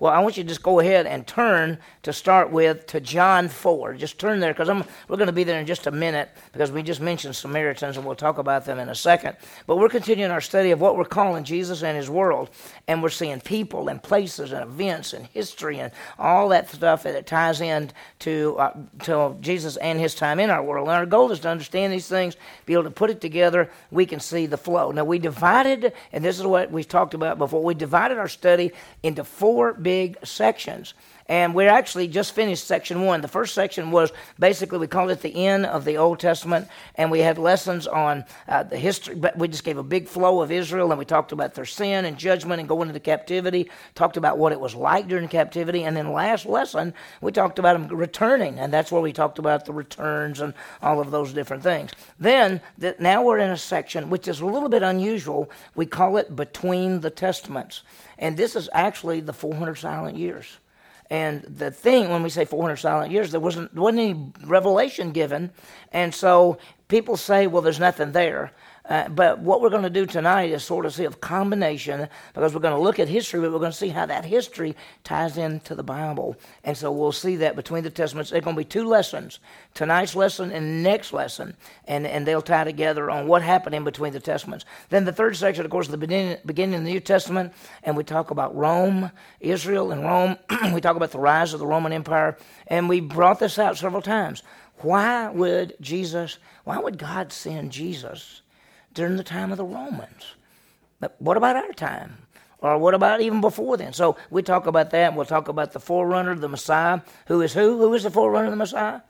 [0.00, 3.48] Well, I want you to just go ahead and turn to start with to John
[3.48, 3.94] 4.
[3.94, 4.68] Just turn there because
[5.08, 8.06] we're going to be there in just a minute because we just mentioned Samaritans and
[8.06, 9.36] we'll talk about them in a second.
[9.66, 12.50] But we're continuing our study of what we're calling Jesus and his world.
[12.86, 17.26] And we're seeing people and places and events and history and all that stuff that
[17.26, 17.90] ties in
[18.20, 20.86] to, uh, to Jesus and his time in our world.
[20.86, 22.36] And our goal is to understand these things,
[22.66, 23.68] be able to put it together.
[23.90, 24.92] We can see the flow.
[24.92, 28.70] Now, we divided, and this is what we've talked about before, we divided our study
[29.02, 30.92] into four big sections.
[31.30, 33.20] And we're actually just finished section one.
[33.22, 37.10] The first section was basically, we called it the end of the Old Testament, and
[37.10, 40.50] we had lessons on uh, the history, but we just gave a big flow of
[40.50, 44.36] Israel, and we talked about their sin and judgment and going into captivity, talked about
[44.36, 48.58] what it was like during captivity, and then last lesson, we talked about them returning,
[48.58, 51.92] and that's where we talked about the returns and all of those different things.
[52.18, 55.50] Then, the, now we're in a section which is a little bit unusual.
[55.74, 57.82] We call it Between the Testaments.
[58.18, 60.58] And this is actually the 400 silent years.
[61.10, 65.50] And the thing, when we say 400 silent years, there wasn't, wasn't any revelation given.
[65.92, 68.52] And so people say, well, there's nothing there.
[68.88, 72.54] Uh, but what we're going to do tonight is sort of see a combination because
[72.54, 75.36] we're going to look at history, but we're going to see how that history ties
[75.36, 76.36] into the Bible.
[76.64, 78.30] And so we'll see that between the Testaments.
[78.30, 79.40] There's going to be two lessons
[79.74, 81.54] tonight's lesson and next lesson,
[81.86, 84.64] and, and they'll tie together on what happened in between the Testaments.
[84.88, 88.04] Then the third section, of course, the beginning, beginning of the New Testament, and we
[88.04, 90.36] talk about Rome, Israel, and Rome.
[90.74, 94.02] we talk about the rise of the Roman Empire, and we brought this out several
[94.02, 94.42] times.
[94.78, 98.42] Why would Jesus, why would God send Jesus?
[98.98, 100.34] During the time of the Romans.
[100.98, 102.18] But what about our time?
[102.58, 103.92] Or what about even before then?
[103.92, 105.14] So we talk about that.
[105.14, 107.02] We'll talk about the forerunner, the Messiah.
[107.28, 107.78] Who is who?
[107.78, 109.02] Who is the forerunner of the Messiah?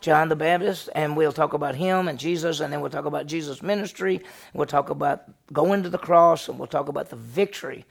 [0.00, 0.88] John the Baptist.
[0.94, 2.60] And we'll talk about him and Jesus.
[2.60, 4.22] And then we'll talk about Jesus' ministry.
[4.54, 6.48] We'll talk about going to the cross.
[6.48, 7.84] And we'll talk about the victory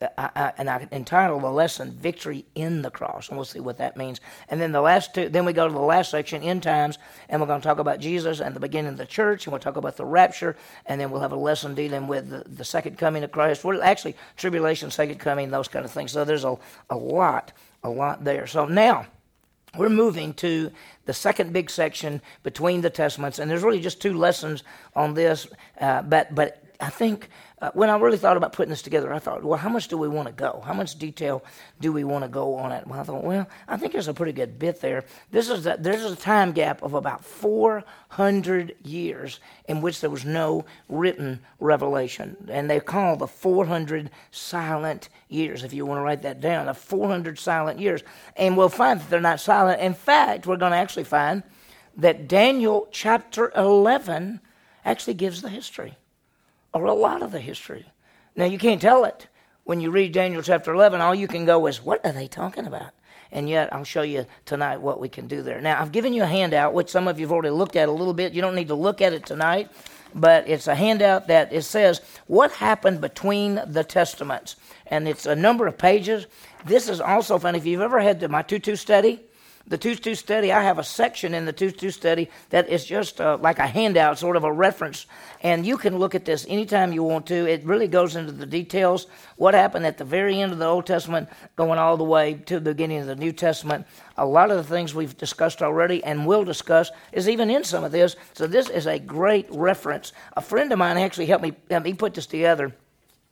[0.00, 4.20] and I entitled the lesson "Victory in the Cross," and we'll see what that means.
[4.48, 7.40] And then the last two, then we go to the last section, end times, and
[7.40, 9.76] we're going to talk about Jesus and the beginning of the church, and we'll talk
[9.76, 13.24] about the rapture, and then we'll have a lesson dealing with the, the second coming
[13.24, 13.64] of Christ.
[13.64, 16.12] Well, actually, tribulation, second coming, those kind of things.
[16.12, 16.58] So there's a,
[16.90, 17.52] a lot,
[17.82, 18.46] a lot there.
[18.46, 19.06] So now
[19.78, 20.70] we're moving to
[21.06, 24.62] the second big section between the testaments, and there's really just two lessons
[24.94, 25.46] on this,
[25.80, 29.18] uh, but but I think uh, when I really thought about putting this together, I
[29.18, 30.62] thought, well, how much do we want to go?
[30.62, 31.42] How much detail
[31.80, 32.86] do we want to go on it?
[32.86, 35.06] Well, I thought, well, I think there's a pretty good bit there.
[35.30, 40.26] This is a, there's a time gap of about 400 years in which there was
[40.26, 45.64] no written revelation, and they call the 400 silent years.
[45.64, 48.02] If you want to write that down, the 400 silent years,
[48.36, 49.80] and we'll find that they're not silent.
[49.80, 51.42] In fact, we're going to actually find
[51.96, 54.40] that Daniel chapter 11
[54.84, 55.96] actually gives the history
[56.76, 57.86] or a lot of the history.
[58.34, 59.28] Now, you can't tell it.
[59.64, 62.66] When you read Daniel chapter 11, all you can go is, what are they talking
[62.66, 62.90] about?
[63.32, 65.60] And yet, I'll show you tonight what we can do there.
[65.60, 67.92] Now, I've given you a handout, which some of you have already looked at a
[67.92, 68.34] little bit.
[68.34, 69.70] You don't need to look at it tonight,
[70.14, 74.56] but it's a handout that it says what happened between the testaments.
[74.86, 76.26] And it's a number of pages.
[76.64, 77.56] This is also fun.
[77.56, 79.20] If you've ever had the, my 2 2 study,
[79.68, 82.84] the 2 2 study, I have a section in the 2 2 study that is
[82.84, 85.06] just uh, like a handout, sort of a reference.
[85.42, 87.46] And you can look at this anytime you want to.
[87.46, 89.06] It really goes into the details.
[89.36, 92.60] What happened at the very end of the Old Testament, going all the way to
[92.60, 93.86] the beginning of the New Testament.
[94.16, 97.82] A lot of the things we've discussed already and will discuss is even in some
[97.82, 98.16] of this.
[98.34, 100.12] So this is a great reference.
[100.36, 102.72] A friend of mine actually helped me, helped me put this together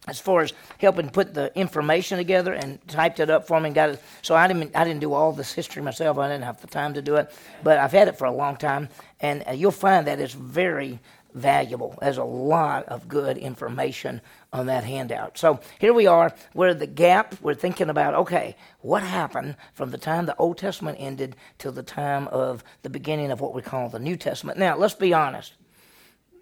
[0.06, 3.74] as far as helping put the information together and typed it up for me and
[3.74, 4.02] got it.
[4.22, 6.18] So I didn't I didn't do all this history myself.
[6.18, 7.32] I didn't have the time to do it,
[7.62, 8.88] but I've had it for a long time,
[9.20, 11.00] and uh, you'll find that it's very
[11.32, 11.98] valuable.
[12.00, 14.20] There's a lot of good information
[14.52, 15.36] on that handout.
[15.36, 16.32] So here we are.
[16.52, 17.34] We're the gap.
[17.40, 21.82] We're thinking about okay, what happened from the time the Old Testament ended till the
[21.82, 24.58] time of the beginning of what we call the New Testament.
[24.58, 25.54] Now let's be honest.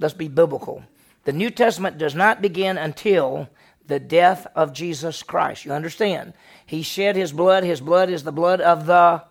[0.00, 0.82] Let's be biblical
[1.24, 3.48] the New Testament does not begin until
[3.86, 5.64] the death of Jesus Christ.
[5.64, 6.34] You understand?
[6.66, 7.64] He shed his blood.
[7.64, 9.22] His blood is the blood of the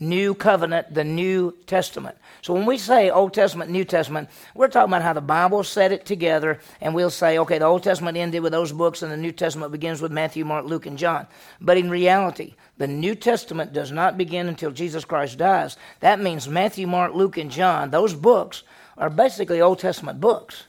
[0.00, 2.16] New Covenant, the New Testament.
[2.42, 5.92] So when we say Old Testament, New Testament, we're talking about how the Bible set
[5.92, 9.16] it together, and we'll say, okay, the Old Testament ended with those books, and the
[9.16, 11.26] New Testament begins with Matthew, Mark, Luke, and John.
[11.60, 15.76] But in reality, the New Testament does not begin until Jesus Christ dies.
[16.00, 18.64] That means Matthew, Mark, Luke, and John, those books
[18.98, 20.64] are basically Old Testament books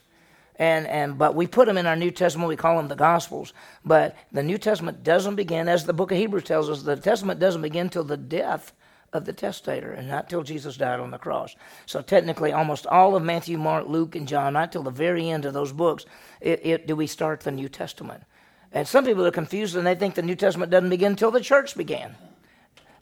[0.56, 2.48] and, and but we put them in our New Testament.
[2.48, 3.52] We call them the Gospels.
[3.84, 7.40] But the New Testament doesn't begin, as the Book of Hebrews tells us, the Testament
[7.40, 8.72] doesn't begin till the death
[9.12, 11.54] of the testator, and not till Jesus died on the cross.
[11.86, 15.44] So technically, almost all of Matthew, Mark, Luke, and John, not till the very end
[15.44, 16.04] of those books,
[16.40, 18.24] it, it, do we start the New Testament.
[18.72, 21.40] And some people are confused and they think the New Testament doesn't begin till the
[21.40, 22.14] church began.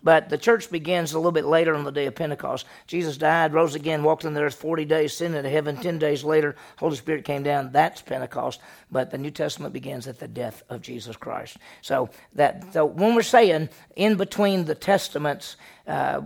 [0.05, 2.67] But the church begins a little bit later on the day of Pentecost.
[2.87, 5.79] Jesus died, rose again, walked in the earth 40 days, ascended to heaven.
[5.79, 7.73] 10 days later, Holy Spirit came down.
[7.73, 8.61] That's Pentecost.
[8.91, 11.57] But the New Testament begins at the death of Jesus Christ.
[11.81, 15.57] So that so when we're saying in between the testaments,
[15.87, 16.21] uh,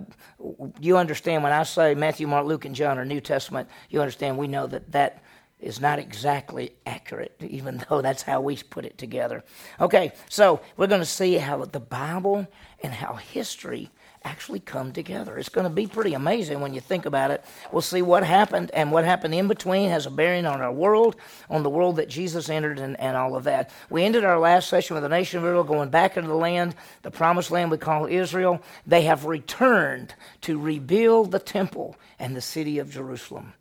[0.80, 4.36] you understand when I say Matthew, Mark, Luke, and John are New Testament, you understand
[4.36, 5.22] we know that that
[5.60, 9.44] is not exactly accurate, even though that's how we put it together.
[9.80, 12.46] Okay, so we're going to see how the Bible
[12.82, 13.90] and how history
[14.24, 15.38] actually come together.
[15.38, 17.44] It's going to be pretty amazing when you think about it.
[17.72, 21.16] We'll see what happened, and what happened in between has a bearing on our world,
[21.48, 23.70] on the world that Jesus entered, and, and all of that.
[23.90, 26.74] We ended our last session with the nation of Israel going back into the land,
[27.02, 28.60] the promised land we call Israel.
[28.86, 33.54] They have returned to rebuild the temple and the city of Jerusalem.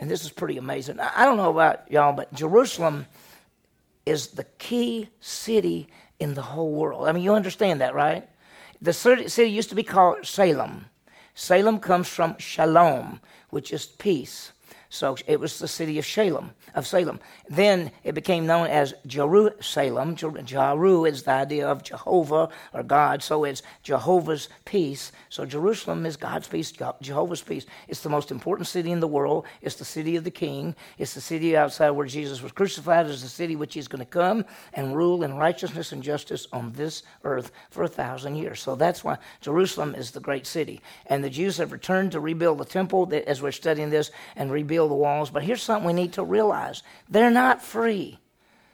[0.00, 0.98] And this is pretty amazing.
[0.98, 3.06] I don't know about y'all, but Jerusalem
[4.06, 5.88] is the key city
[6.18, 7.06] in the whole world.
[7.06, 8.28] I mean, you understand that, right?
[8.80, 10.86] The city used to be called Salem.
[11.34, 13.20] Salem comes from shalom,
[13.50, 14.52] which is peace.
[14.88, 17.20] So it was the city of Shalem, of Salem.
[17.48, 20.16] Then it became known as Jerusalem.
[20.16, 25.12] Jeru is the idea of Jehovah or God, so it's Jehovah's peace.
[25.28, 27.66] So Jerusalem is God's peace, Jehovah's peace.
[27.88, 29.46] It's the most important city in the world.
[29.62, 30.74] It's the city of the King.
[30.98, 33.06] It's the city outside where Jesus was crucified.
[33.06, 34.44] It's the city which He's going to come
[34.74, 38.60] and rule in righteousness and justice on this earth for a thousand years.
[38.60, 40.80] So that's why Jerusalem is the great city.
[41.06, 44.90] And the Jews have returned to rebuild the temple as we're studying this and rebuild
[44.90, 45.30] the walls.
[45.30, 46.59] But here's something we need to realize
[47.08, 48.18] they're not free.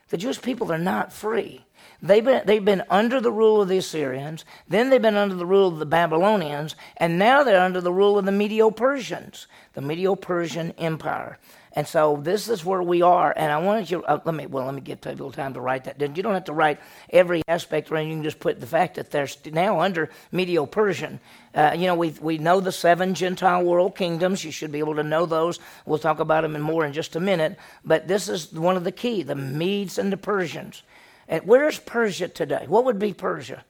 [0.08, 1.64] The Jewish people are not free.
[2.02, 5.46] They've been, they've been under the rule of the Assyrians, then they've been under the
[5.46, 9.80] rule of the Babylonians, and now they're under the rule of the Medo Persians, the
[9.80, 11.38] Medo Persian Empire.
[11.76, 13.34] And so this is where we are.
[13.36, 15.84] And I wanted you, uh, let me, well, let me give little time to write
[15.84, 16.00] that.
[16.00, 16.80] You don't have to write
[17.10, 21.20] every aspect, or you can just put the fact that they're now under Medo Persian.
[21.54, 24.42] Uh, you know, we, we know the seven Gentile world kingdoms.
[24.42, 25.60] You should be able to know those.
[25.84, 27.58] We'll talk about them in more in just a minute.
[27.84, 30.82] But this is one of the key the Medes and the Persians.
[31.28, 32.64] And where's Persia today?
[32.66, 33.64] What would be Persia?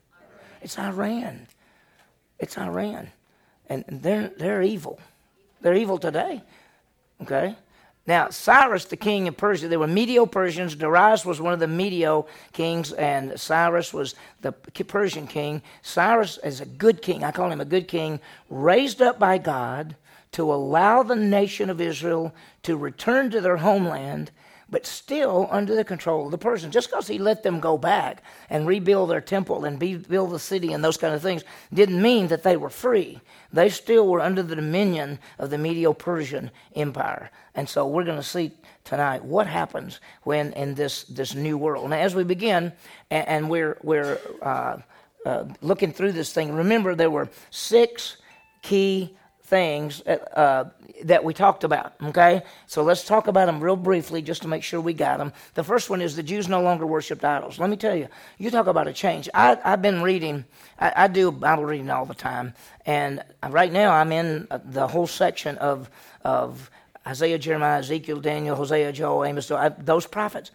[0.62, 1.48] It's Iran.
[2.38, 3.10] It's Iran.
[3.68, 5.00] And they're, they're evil.
[5.60, 6.42] They're evil today.
[7.22, 7.56] Okay?
[8.06, 10.76] Now, Cyrus, the king of Persia, there were Medo Persians.
[10.76, 15.60] Darius was one of the Medo kings, and Cyrus was the Persian king.
[15.82, 17.24] Cyrus is a good king.
[17.24, 19.96] I call him a good king, raised up by God
[20.32, 22.32] to allow the nation of Israel
[22.62, 24.30] to return to their homeland
[24.68, 26.74] but still under the control of the Persians.
[26.74, 30.72] Just because he let them go back and rebuild their temple and rebuild the city
[30.72, 33.20] and those kind of things didn't mean that they were free.
[33.56, 37.30] They still were under the dominion of the Medo Persian Empire.
[37.54, 38.52] And so we're going to see
[38.84, 41.88] tonight what happens when in this, this new world.
[41.88, 42.74] Now, as we begin,
[43.10, 44.76] and, and we're, we're uh,
[45.24, 48.18] uh, looking through this thing, remember there were six
[48.60, 50.64] key things uh,
[51.04, 51.94] that we talked about.
[52.02, 55.32] Okay, so let's talk about them real briefly, just to make sure we got them.
[55.54, 57.58] The first one is the Jews no longer worshipped idols.
[57.58, 58.08] Let me tell you,
[58.38, 59.28] you talk about a change.
[59.34, 60.44] I, have been reading.
[60.78, 62.54] I, I, do Bible reading all the time,
[62.84, 65.90] and right now I'm in uh, the whole section of
[66.24, 66.70] of
[67.06, 70.50] Isaiah, Jeremiah, Ezekiel, Daniel, Hosea, Joel, Amos, those prophets,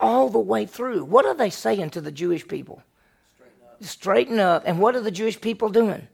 [0.00, 1.04] all the way through.
[1.04, 2.82] What are they saying to the Jewish people?
[3.36, 3.82] Straighten up.
[3.82, 4.62] Straighten up.
[4.66, 6.08] And what are the Jewish people doing?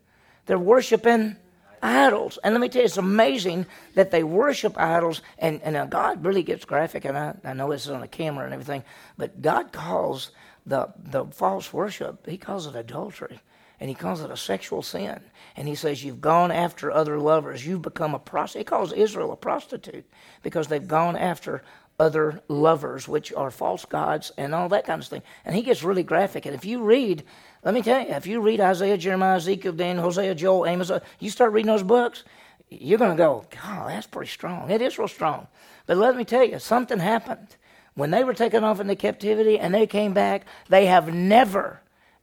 [0.47, 1.37] They're worshiping
[1.83, 2.39] idols.
[2.43, 5.21] And let me tell you, it's amazing that they worship idols.
[5.39, 8.45] And, and God really gets graphic, and I, I know this is on a camera
[8.45, 8.85] and everything,
[9.19, 10.31] but God calls
[10.65, 13.41] the, the false worship, He calls it adultery.
[13.81, 15.21] And he calls it a sexual sin.
[15.57, 17.67] And he says, You've gone after other lovers.
[17.67, 18.61] You've become a prostitute.
[18.61, 20.09] He calls Israel a prostitute
[20.45, 21.65] because they've gone after
[21.99, 25.23] other lovers, which are false gods and all that kind of thing.
[25.45, 26.47] And he gets really graphic.
[26.47, 27.25] And if you read
[27.65, 31.01] let me tell you, if you read Isaiah, Jeremiah, Ezekiel, Daniel, Hosea, Joel, Amos, uh,
[31.21, 32.25] you start reading those books,
[32.69, 34.71] you're going to go, God, that's pretty strong.
[34.71, 35.47] It is real strong.
[35.87, 37.57] But let me tell you, something happened.
[37.95, 41.81] When they were taken off into captivity and they came back, they have never,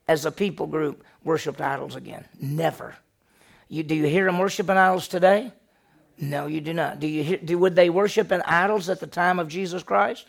[0.08, 2.26] as a people group, worshiped idols again.
[2.42, 2.96] Never.
[3.70, 5.54] You, do you hear them worshiping idols today?
[6.18, 7.00] No, you do not.
[7.00, 10.28] Do you hear, do, would they worship in idols at the time of Jesus Christ?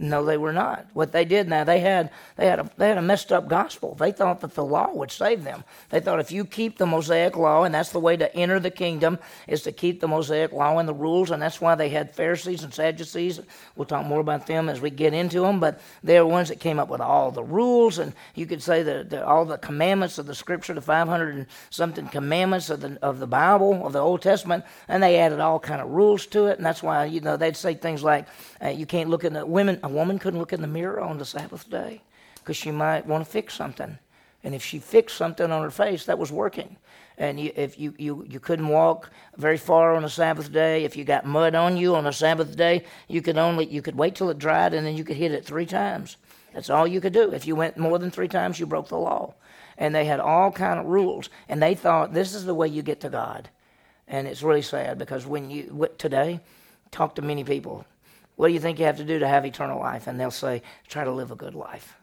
[0.00, 0.86] No, they were not.
[0.92, 3.96] What they did now, they had they had a they had a messed up gospel.
[3.96, 5.64] They thought that the law would save them.
[5.90, 8.70] They thought if you keep the Mosaic law, and that's the way to enter the
[8.70, 12.14] kingdom, is to keep the Mosaic law and the rules, and that's why they had
[12.14, 13.40] Pharisees and Sadducees.
[13.74, 16.78] We'll talk more about them as we get into them, but they're ones that came
[16.78, 20.34] up with all the rules, and you could say that, all the commandments of the
[20.34, 24.64] Scripture, the 500 and something commandments of the of the Bible of the Old Testament,
[24.86, 27.56] and they added all kind of rules to it, and that's why you know they'd
[27.56, 28.28] say things like
[28.62, 31.24] uh, you can't look at women a woman couldn't look in the mirror on the
[31.24, 32.02] Sabbath day.
[32.34, 33.98] because she might want to fix something.
[34.42, 36.76] And if she fixed something on her face, that was working.
[37.18, 40.96] And you, if you, you, you couldn't walk very far on a Sabbath day, if
[40.96, 44.14] you got mud on you on a Sabbath day, you could only you could wait
[44.14, 46.16] till it dried and then you could hit it three times.
[46.54, 47.32] That's all you could do.
[47.32, 49.34] If you went more than three times, you broke the law.
[49.76, 52.82] And they had all kind of rules, and they thought this is the way you
[52.82, 53.48] get to God.
[54.06, 56.40] And it's really sad because when you today
[56.90, 57.84] talk to many people,
[58.38, 60.06] what do you think you have to do to have eternal life?
[60.06, 61.96] And they'll say, try to live a good life.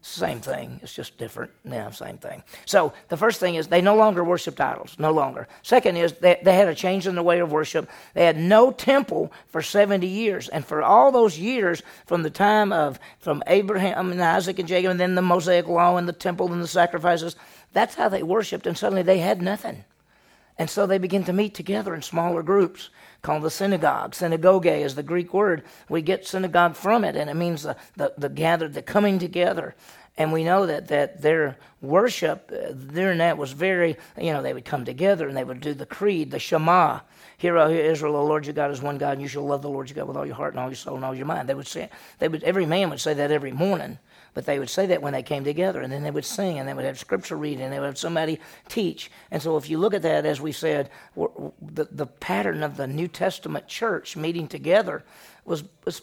[0.00, 0.78] Same thing.
[0.80, 1.50] It's just different.
[1.64, 2.44] Yeah, same thing.
[2.66, 4.94] So the first thing is they no longer worshiped idols.
[4.96, 5.48] No longer.
[5.62, 7.90] Second is they, they had a change in the way of worship.
[8.14, 10.48] They had no temple for 70 years.
[10.48, 14.92] And for all those years, from the time of from Abraham and Isaac and Jacob,
[14.92, 17.34] and then the Mosaic law and the temple and the sacrifices,
[17.72, 18.68] that's how they worshiped.
[18.68, 19.84] And suddenly they had nothing.
[20.58, 22.90] And so they begin to meet together in smaller groups
[23.22, 24.14] called the synagogue.
[24.14, 25.62] Synagogue is the Greek word.
[25.88, 29.74] We get synagogue from it, and it means the, the, the gathered, the coming together.
[30.18, 34.52] And we know that, that their worship uh, during that was very, you know, they
[34.52, 37.00] would come together and they would do the creed, the Shema.
[37.38, 39.70] Hear, O Israel, the Lord your God is one God, and you shall love the
[39.70, 41.48] Lord your God with all your heart and all your soul and all your mind.
[41.48, 41.88] They would say,
[42.18, 43.98] they would, every man would say that every morning.
[44.34, 46.68] But they would say that when they came together, and then they would sing, and
[46.68, 49.10] they would have scripture reading, and they would have somebody teach.
[49.30, 52.86] And so, if you look at that, as we said, the, the pattern of the
[52.86, 55.04] New Testament church meeting together
[55.44, 56.02] was, was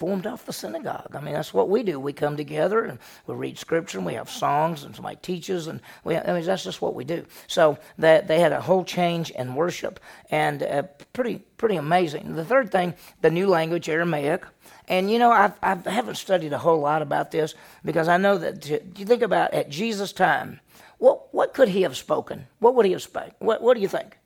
[0.00, 1.14] formed off the synagogue.
[1.14, 2.00] I mean, that's what we do.
[2.00, 5.78] We come together and we read scripture and we have songs and somebody teaches and
[6.04, 7.26] we, I mean, that's just what we do.
[7.48, 12.34] So that they had a whole change in worship and uh, pretty, pretty amazing.
[12.34, 14.42] The third thing, the new language, Aramaic.
[14.90, 17.54] And you know, I've, I haven't studied a whole lot about this
[17.84, 20.58] because I know that to, you think about at Jesus' time,
[20.98, 22.48] what what could he have spoken?
[22.58, 23.32] What would he have spoken?
[23.38, 24.18] What what do you think?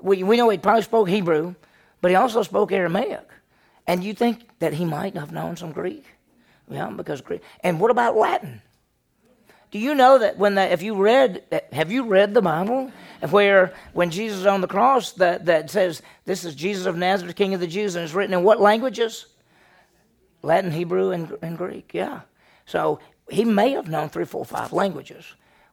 [0.00, 1.54] We we know he probably spoke Hebrew,
[2.00, 3.26] but he also spoke Aramaic.
[3.86, 6.04] And you think that he might have known some Greek?
[6.68, 7.42] Yeah, because Greek.
[7.60, 8.62] And what about Latin?
[9.70, 12.90] Do you know that when the, if you read have you read the Bible
[13.30, 17.54] where when Jesus on the cross that that says this is Jesus of Nazareth, King
[17.54, 19.26] of the Jews, and it's written in what languages?
[20.42, 22.20] Latin, Hebrew, and, and Greek, yeah.
[22.66, 25.24] So he may have known three, four, five languages,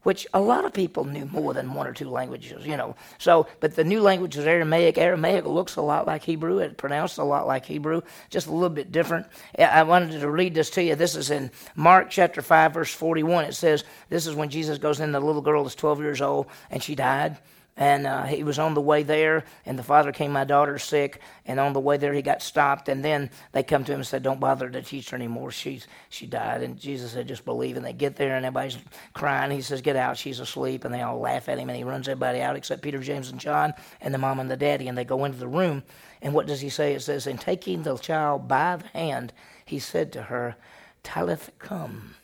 [0.03, 2.95] which a lot of people knew more than one or two languages, you know.
[3.17, 4.97] So, but the new language is Aramaic.
[4.97, 6.59] Aramaic looks a lot like Hebrew.
[6.59, 9.27] It pronounced a lot like Hebrew, just a little bit different.
[9.57, 10.95] I wanted to read this to you.
[10.95, 13.45] This is in Mark chapter 5, verse 41.
[13.45, 16.47] It says, This is when Jesus goes in, the little girl is 12 years old,
[16.69, 17.37] and she died
[17.77, 21.21] and uh, he was on the way there and the father came my daughter's sick.
[21.45, 24.07] And on the way there he got stopped and then they come to him and
[24.07, 25.51] said don't bother to teach her anymore.
[25.51, 26.63] She's she died.
[26.63, 27.77] And jesus said just believe.
[27.77, 28.79] And they get there and everybody's
[29.13, 29.51] crying.
[29.51, 30.17] He says get out.
[30.17, 32.97] She's asleep and they all laugh at him and he runs everybody out except peter
[32.97, 35.83] james and john and the mom and the daddy and they go into the room.
[36.23, 36.93] And what does he say?
[36.93, 39.33] It says and taking the child by the hand
[39.65, 40.55] he said to her
[41.03, 42.15] talitha kum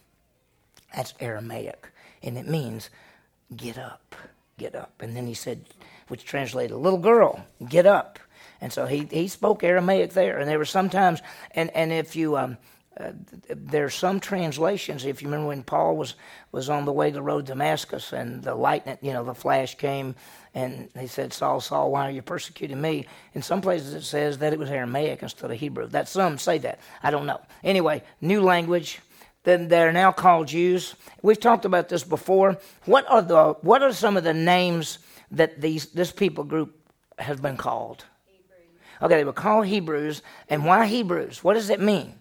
[0.95, 1.89] that's aramaic
[2.24, 2.89] and it means
[3.55, 4.15] get up
[4.57, 5.01] get up.
[5.01, 5.65] And then he said,
[6.07, 8.19] which translated, little girl, get up.
[8.62, 10.39] And so he, he spoke Aramaic there.
[10.39, 12.57] And there were sometimes, and, and if you, um,
[12.98, 13.12] uh,
[13.50, 15.05] there are some translations.
[15.05, 16.15] If you remember when Paul was,
[16.51, 19.33] was on the way to the road to Damascus and the lightning, you know, the
[19.33, 20.15] flash came
[20.53, 23.07] and he said, Saul, Saul, why are you persecuting me?
[23.33, 25.88] In some places it says that it was Aramaic instead of Hebrew.
[25.88, 26.79] That some say that.
[27.01, 27.41] I don't know.
[27.63, 29.00] Anyway, new language
[29.43, 30.95] then they're now called Jews.
[31.21, 32.57] We've talked about this before.
[32.85, 35.00] What are the what are some of the names
[35.31, 36.75] that these this people group
[37.19, 38.05] has been called?
[39.01, 40.21] Okay, they were called Hebrews.
[40.50, 41.43] And why Hebrews?
[41.43, 42.15] What does it mean?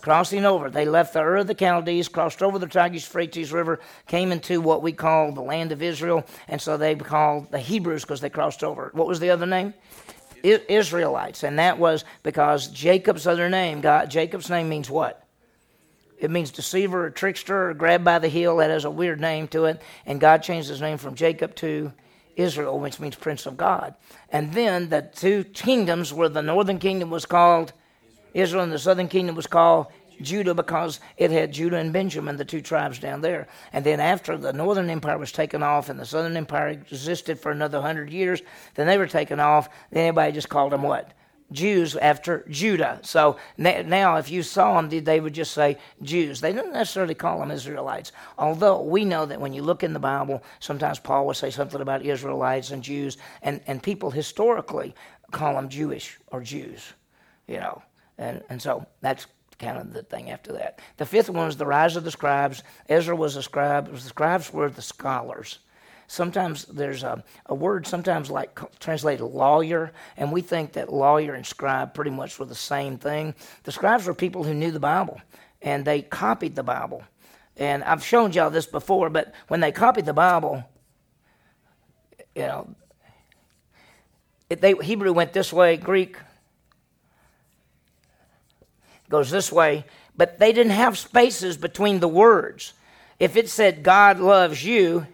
[0.00, 0.70] Crossing over.
[0.70, 4.60] They left the Ur of the Chaldees, crossed over the Tigris Euphrates River, came into
[4.60, 8.30] what we call the land of Israel, and so they called the Hebrews because they
[8.30, 8.90] crossed over.
[8.94, 9.74] What was the other name?
[10.42, 15.27] Israelites, and that was because Jacob's other name, God, Jacob's name means what?
[16.18, 18.56] It means deceiver or trickster or grabbed by the heel.
[18.56, 19.80] That has a weird name to it.
[20.04, 21.92] And God changed his name from Jacob to
[22.36, 23.94] Israel, which means Prince of God.
[24.30, 27.72] And then the two kingdoms, where the northern kingdom was called
[28.34, 29.86] Israel and the southern kingdom was called
[30.20, 33.48] Judah because it had Judah and Benjamin, the two tribes down there.
[33.72, 37.52] And then after the northern empire was taken off and the southern empire existed for
[37.52, 38.42] another hundred years,
[38.74, 39.68] then they were taken off.
[39.90, 41.12] Then everybody just called them what?
[41.50, 43.00] Jews after Judah.
[43.02, 46.40] So now, if you saw them, they would just say Jews.
[46.40, 48.12] They didn't necessarily call them Israelites.
[48.36, 51.80] Although we know that when you look in the Bible, sometimes Paul would say something
[51.80, 54.94] about Israelites and Jews, and, and people historically
[55.30, 56.92] call them Jewish or Jews,
[57.46, 57.82] you know.
[58.18, 59.26] And, and so that's
[59.58, 60.80] kind of the thing after that.
[60.98, 62.62] The fifth one is the rise of the scribes.
[62.88, 63.90] Ezra was a scribe.
[63.90, 65.58] The scribes were the scholars.
[66.10, 71.46] Sometimes there's a, a word, sometimes like translated lawyer, and we think that lawyer and
[71.46, 73.34] scribe pretty much were the same thing.
[73.64, 75.20] The scribes were people who knew the Bible,
[75.60, 77.04] and they copied the Bible.
[77.58, 80.64] And I've shown y'all this before, but when they copied the Bible,
[82.34, 82.74] you know,
[84.48, 86.16] it, they, Hebrew went this way, Greek
[89.10, 89.84] goes this way,
[90.16, 92.72] but they didn't have spaces between the words.
[93.18, 95.06] If it said God loves you,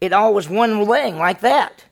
[0.00, 1.84] it all was one thing like that.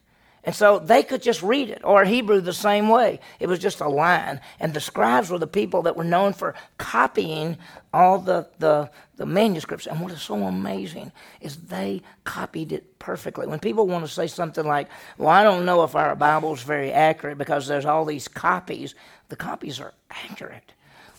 [0.47, 3.19] And so they could just read it, or Hebrew the same way.
[3.41, 4.41] It was just a line.
[4.61, 7.59] And the scribes were the people that were known for copying
[7.93, 9.89] all the, the, the manuscripts.
[9.89, 11.11] And what is so amazing
[11.41, 13.49] is they copied it perfectly.
[13.49, 16.63] When people want to say something like, Well, I don't know if our Bible is
[16.63, 18.95] very accurate because there's all these copies,
[19.29, 20.75] the copies are accurate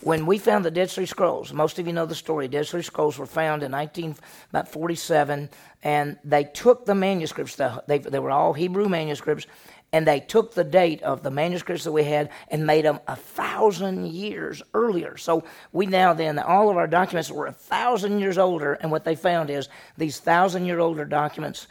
[0.07, 2.47] when we found the Dead Sea Scrolls, most of you know the story.
[2.47, 4.15] Dead Sea Scrolls were found in 19
[4.51, 5.49] about 47,
[5.83, 7.57] and they took the manuscripts.
[7.87, 9.47] They, they were all Hebrew manuscripts,
[9.91, 13.17] and they took the date of the manuscripts that we had and made them a
[13.17, 15.17] thousand years earlier.
[15.17, 19.03] So we now then all of our documents were a thousand years older, and what
[19.03, 21.67] they found is these thousand year older documents.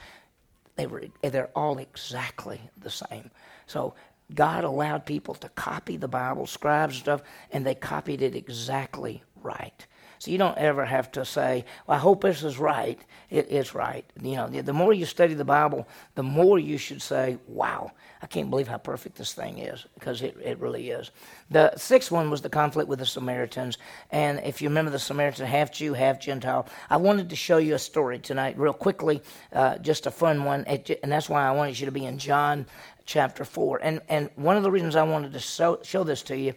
[0.75, 3.31] They were they're all exactly the same.
[3.67, 3.95] So
[4.35, 9.23] God allowed people to copy the Bible, scribes and stuff, and they copied it exactly
[9.43, 9.87] right.
[10.19, 12.99] So you don't ever have to say, well, I hope this is right.
[13.29, 14.05] It is right.
[14.23, 17.93] You know, the more you study the Bible, the more you should say, wow,
[18.23, 21.11] I can't believe how perfect this thing is, because it, it really is.
[21.51, 23.77] The sixth one was the conflict with the Samaritans.
[24.11, 27.75] And if you remember the Samaritan, half Jew, half Gentile, I wanted to show you
[27.75, 29.21] a story tonight, real quickly,
[29.53, 30.65] uh, just a fun one.
[30.65, 32.65] And that's why I wanted you to be in John
[33.07, 33.81] chapter 4.
[33.83, 36.55] And, and one of the reasons I wanted to show, show this to you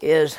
[0.00, 0.36] is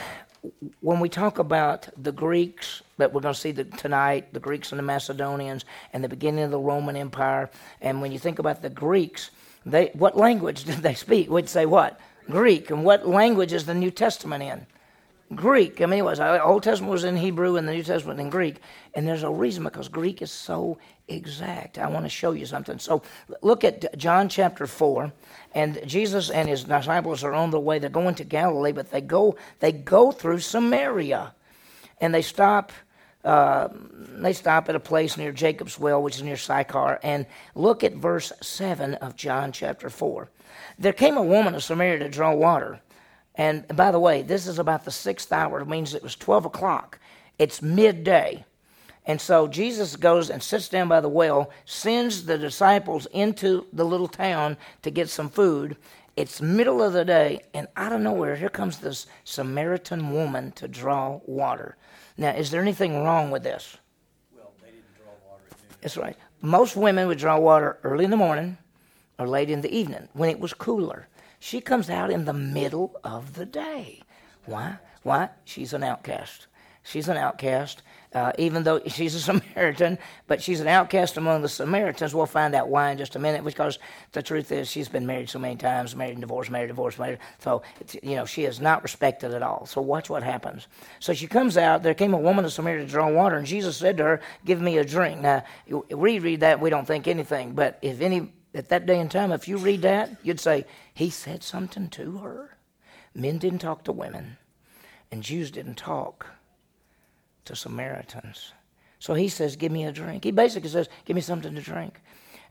[0.82, 4.72] when we talk about the Greeks that we're going to see the, tonight, the Greeks
[4.72, 7.50] and the Macedonians, and the beginning of the Roman Empire,
[7.82, 9.32] and when you think about the Greeks,
[9.66, 11.30] they what language did they speak?
[11.30, 12.00] We'd say what?
[12.30, 12.70] Greek.
[12.70, 14.66] And what language is the New Testament in?
[15.36, 15.82] Greek.
[15.82, 18.58] I mean, it was Old Testament was in Hebrew and the New Testament in Greek,
[18.94, 21.78] and there's a reason because Greek is so exact.
[21.78, 22.80] I want to show you something.
[22.80, 23.02] So
[23.42, 25.12] look at John chapter four,
[25.54, 27.80] and Jesus and his disciples are on the way.
[27.80, 31.34] They're going to Galilee, but they go they go through Samaria,
[32.00, 32.72] and they stop.
[33.24, 33.70] Uh,
[34.18, 37.94] they stop at a place near Jacob's well, which is near Sychar, and look at
[37.94, 40.30] verse 7 of John chapter 4.
[40.78, 42.82] There came a woman of Samaria to draw water.
[43.36, 45.62] And by the way, this is about the sixth hour.
[45.62, 47.00] It means it was 12 o'clock.
[47.40, 48.46] It's midday.
[49.06, 53.84] And so Jesus goes and sits down by the well, sends the disciples into the
[53.84, 55.76] little town to get some food.
[56.16, 60.68] It's middle of the day, and out of nowhere, here comes this Samaritan woman to
[60.68, 61.76] draw water.
[62.18, 63.78] Now, is there anything wrong with this?
[64.36, 65.44] Well, they didn't draw water.
[65.82, 66.16] That's right.
[66.42, 68.58] Most women would draw water early in the morning
[69.18, 71.08] or late in the evening when it was cooler.
[71.44, 74.00] She comes out in the middle of the day.
[74.46, 74.78] Why?
[75.02, 75.28] Why?
[75.44, 76.48] She's an outcast.
[76.84, 77.82] She's an outcast,
[78.14, 82.16] uh, even though she's a Samaritan, but she's an outcast among the Samaritans.
[82.16, 83.78] We'll find out why in just a minute, because
[84.14, 87.20] the truth is she's been married so many times, married and divorced, married, divorced, married.
[87.40, 87.62] So,
[88.02, 89.66] you know, she is not respected at all.
[89.66, 90.70] So watch what happens.
[91.02, 91.84] So she comes out.
[91.84, 94.62] There came a woman of Samaria to draw water, and Jesus said to her, "Give
[94.62, 98.70] me a drink." Now, we read that, we don't think anything, but if any at
[98.70, 102.58] that day and time, if you read that, you'd say, He said something to her.
[103.16, 104.38] Men didn't talk to women,
[105.12, 106.28] and Jews didn't talk
[107.46, 108.54] to Samaritans.
[109.00, 110.24] So he says, Give me a drink.
[110.24, 112.02] He basically says, Give me something to drink.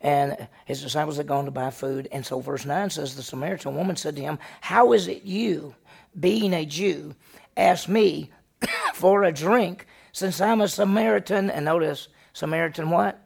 [0.01, 2.09] And his disciples had gone to buy food.
[2.11, 5.75] And so verse 9 says, The Samaritan woman said to him, How is it you,
[6.19, 7.15] being a Jew,
[7.57, 8.31] ask me
[8.95, 11.51] for a drink since I'm a Samaritan?
[11.51, 13.23] And notice, Samaritan what?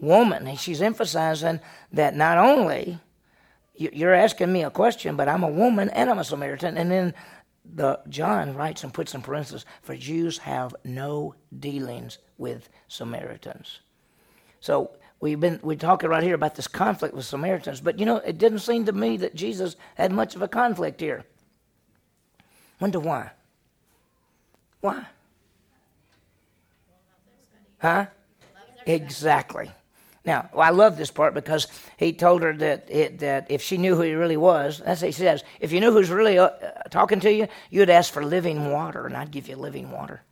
[0.00, 0.46] woman.
[0.46, 1.60] And she's emphasizing
[1.92, 2.98] that not only
[3.74, 6.76] you're asking me a question, but I'm a woman and I'm a Samaritan.
[6.76, 7.14] And then
[7.64, 13.80] the John writes and puts in parentheses, for Jews have no dealings with Samaritans.
[14.60, 18.16] So we've been we're talking right here about this conflict with Samaritans, but you know,
[18.18, 21.24] it didn't seem to me that Jesus had much of a conflict here.
[22.80, 23.30] Wonder why?
[24.80, 25.06] Why?
[27.78, 28.06] Huh?
[28.86, 29.70] Exactly.
[30.24, 31.66] Now, well, I love this part because
[31.98, 35.08] he told her that it, that if she knew who he really was, that's what
[35.08, 35.44] he says.
[35.60, 36.50] If you knew who's really uh,
[36.90, 40.22] talking to you, you'd ask for living water, and I'd give you living water.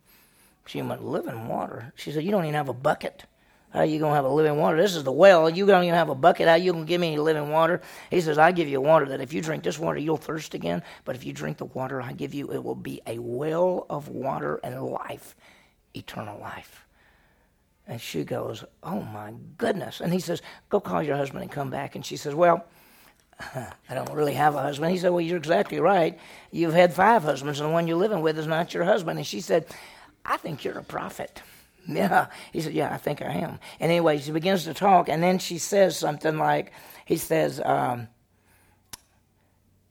[0.65, 1.93] She went, living water?
[1.95, 3.25] She said, you don't even have a bucket.
[3.71, 4.77] How are you going to have a living water?
[4.77, 5.49] This is the well.
[5.49, 6.47] You don't even have a bucket.
[6.47, 7.81] How are you going to give me any living water?
[8.11, 10.83] He says, I give you water that if you drink this water, you'll thirst again.
[11.05, 14.09] But if you drink the water I give you, it will be a well of
[14.09, 15.35] water and life,
[15.95, 16.85] eternal life.
[17.93, 20.01] And she goes, Oh my goodness.
[20.01, 21.93] And he says, Go call your husband and come back.
[21.93, 22.65] And she says, Well,
[23.39, 24.91] I don't really have a husband.
[24.91, 26.17] He said, Well, you're exactly right.
[26.49, 29.19] You've had five husbands, and the one you're living with is not your husband.
[29.19, 29.67] And she said,
[30.25, 31.41] I think you're a prophet.
[31.85, 32.27] Yeah.
[32.51, 33.59] He said, Yeah, I think I am.
[33.79, 36.71] And anyway, she begins to talk, and then she says something like,
[37.05, 38.07] He says, um,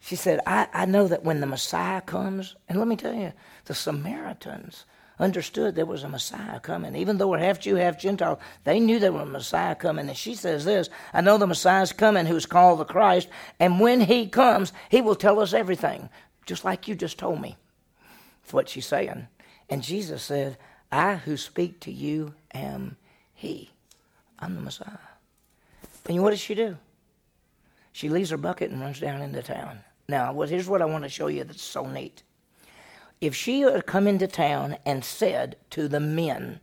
[0.00, 3.32] She said, I, I know that when the Messiah comes, and let me tell you,
[3.66, 4.86] the Samaritans
[5.22, 6.96] understood there was a Messiah coming.
[6.96, 10.08] Even though we're half Jew, half Gentile, they knew there was a Messiah coming.
[10.08, 14.00] And she says this I know the Messiah's coming who's called the Christ, and when
[14.00, 16.10] he comes, he will tell us everything,
[16.44, 17.56] just like you just told me.
[18.42, 19.28] That's what she's saying.
[19.70, 20.58] And Jesus said,
[20.90, 22.96] I who speak to you am
[23.32, 23.70] he.
[24.38, 24.98] I'm the Messiah.
[26.06, 26.76] And what does she do?
[27.92, 29.80] She leaves her bucket and runs down into town.
[30.08, 32.22] Now, here's what I want to show you that's so neat.
[33.22, 36.58] If she had come into town and said to the men,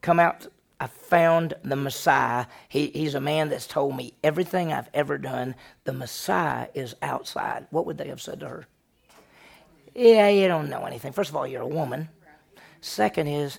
[0.00, 0.46] Come out,
[0.80, 2.46] I found the Messiah.
[2.66, 5.54] He, he's a man that's told me everything I've ever done.
[5.84, 7.66] The Messiah is outside.
[7.68, 8.66] What would they have said to her?
[9.94, 11.12] Yeah, you don't know anything.
[11.12, 12.08] First of all, you're a woman.
[12.80, 13.58] Second is,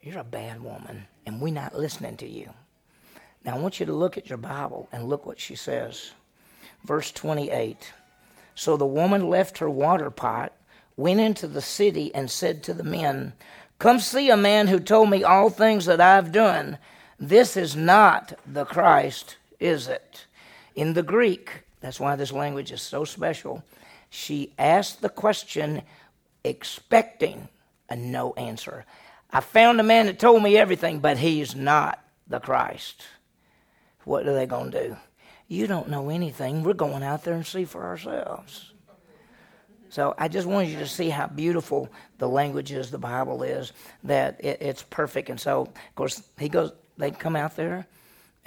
[0.00, 2.48] you're a bad woman, and we're not listening to you.
[3.44, 6.12] Now, I want you to look at your Bible and look what she says.
[6.84, 7.92] Verse 28.
[8.54, 10.54] So the woman left her water pot
[10.96, 13.32] went into the city and said to the men,
[13.78, 16.78] Come see a man who told me all things that I've done.
[17.18, 20.26] This is not the Christ, is it?
[20.74, 23.64] In the Greek, that's why this language is so special,
[24.08, 25.82] she asked the question
[26.44, 27.48] expecting
[27.88, 28.84] a no answer.
[29.30, 33.02] I found a man that told me everything, but he's not the Christ.
[34.04, 34.96] What are they going to do?
[35.48, 36.62] You don't know anything.
[36.62, 38.71] We're going out there and see for ourselves.
[39.92, 43.74] So I just wanted you to see how beautiful the language is, the Bible is,
[44.04, 45.28] that it, it's perfect.
[45.28, 47.86] And so, of course, he goes, they come out there,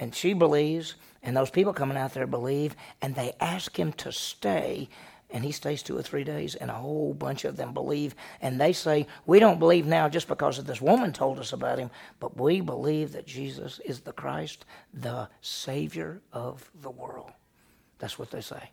[0.00, 4.10] and she believes, and those people coming out there believe, and they ask him to
[4.10, 4.88] stay.
[5.30, 8.16] And he stays two or three days, and a whole bunch of them believe.
[8.40, 11.78] And they say, We don't believe now just because of this woman told us about
[11.78, 17.30] him, but we believe that Jesus is the Christ, the Savior of the world.
[18.00, 18.70] That's what they say.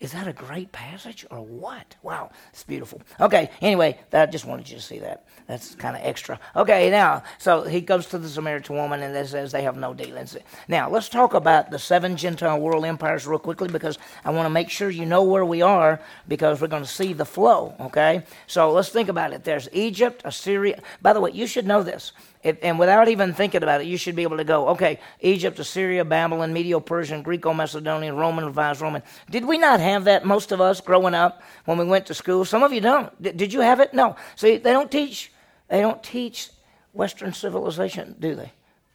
[0.00, 1.94] Is that a great passage or what?
[2.02, 3.02] Wow, it's beautiful.
[3.20, 5.26] Okay, anyway, I just wanted you to see that.
[5.46, 6.40] That's kind of extra.
[6.56, 10.38] Okay, now, so he goes to the Samaritan woman and says they have no dealings.
[10.68, 14.50] Now, let's talk about the seven Gentile world empires real quickly because I want to
[14.50, 18.24] make sure you know where we are because we're going to see the flow, okay?
[18.46, 19.44] So let's think about it.
[19.44, 20.80] There's Egypt, Assyria.
[21.02, 22.12] By the way, you should know this.
[22.42, 26.06] And without even thinking about it, you should be able to go, okay, Egypt, Assyria,
[26.06, 29.02] Babylon, Medo Persian, Greco Macedonian, Roman, Revised Roman.
[29.30, 32.46] Did we not have that, most of us, growing up when we went to school?
[32.46, 33.22] Some of you don't.
[33.22, 33.92] D- did you have it?
[33.92, 34.16] No.
[34.36, 35.30] See, they don't teach,
[35.68, 36.48] they don't teach
[36.94, 38.52] Western civilization, do they?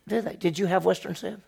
[0.08, 0.36] Do they?
[0.36, 1.40] Did you have Western civ?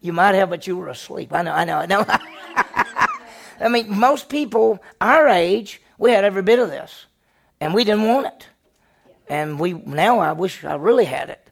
[0.00, 1.32] You might have, but you were asleep.
[1.32, 2.04] I know, I know, I know.
[3.60, 7.06] I mean, most people our age, we had every bit of this,
[7.60, 8.48] and we didn't want it.
[9.28, 11.45] And we now I wish I really had it.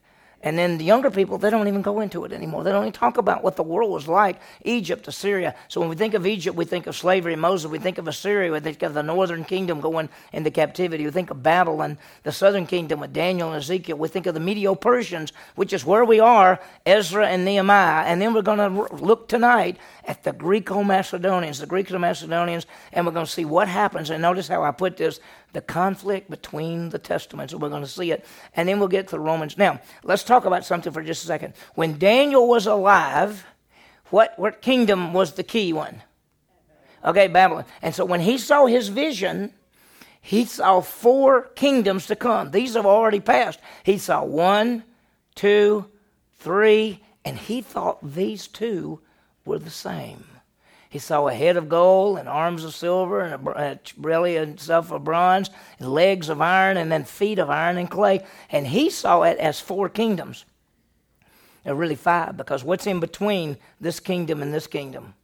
[0.45, 2.63] And then the younger people, they don't even go into it anymore.
[2.63, 5.55] They don't even talk about what the world was like Egypt, Assyria.
[5.69, 7.71] So when we think of Egypt, we think of slavery, Moses.
[7.71, 11.03] We think of Assyria, we think of the northern kingdom going into captivity.
[11.03, 13.97] We think of Babylon, the southern kingdom with Daniel and Ezekiel.
[13.97, 18.05] We think of the Medo Persians, which is where we are, Ezra and Nehemiah.
[18.05, 22.67] And then we're going to look tonight at the Greco Macedonians, the Greeks and Macedonians,
[22.93, 24.11] and we're going to see what happens.
[24.11, 25.19] And notice how I put this
[25.55, 27.53] the conflict between the testaments.
[27.53, 28.25] We're going to see it.
[28.55, 29.57] And then we'll get to Romans.
[29.57, 31.53] Now, let's talk about something for just a second.
[31.75, 33.45] When Daniel was alive,
[34.09, 36.01] what, what kingdom was the key one?
[37.05, 37.63] Okay, Babylon.
[37.81, 39.53] And so when he saw his vision,
[40.19, 42.51] he saw four kingdoms to come.
[42.51, 43.59] These have already passed.
[43.83, 44.83] He saw one,
[45.35, 45.85] two,
[46.39, 48.99] three, and he thought these two
[49.45, 50.25] were the same.
[50.89, 54.91] He saw a head of gold and arms of silver and a belly and stuff
[54.91, 58.25] of bronze, and legs of iron, and then feet of iron and clay.
[58.49, 60.45] And he saw it as four kingdoms.
[61.63, 65.15] They're really five because what's in between this kingdom and this kingdom?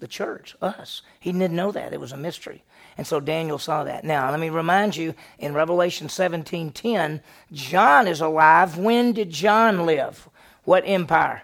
[0.00, 1.02] The church, us.
[1.20, 1.92] He didn't know that.
[1.92, 2.64] It was a mystery.
[2.98, 4.02] And so Daniel saw that.
[4.02, 7.22] Now, let me remind you in Revelation 17:10,
[7.52, 8.76] John is alive.
[8.76, 10.28] When did John live?
[10.64, 11.42] What empire?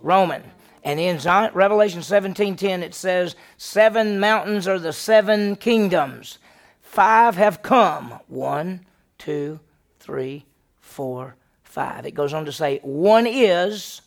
[0.00, 0.42] Roman.
[0.86, 1.18] And in
[1.52, 6.38] Revelation 17:10 it says, "Seven mountains are the seven kingdoms.
[6.80, 8.20] Five have come.
[8.28, 8.86] One,
[9.18, 9.58] two,
[9.98, 10.46] three,
[10.80, 12.06] four, five.
[12.06, 14.00] It goes on to say, one is,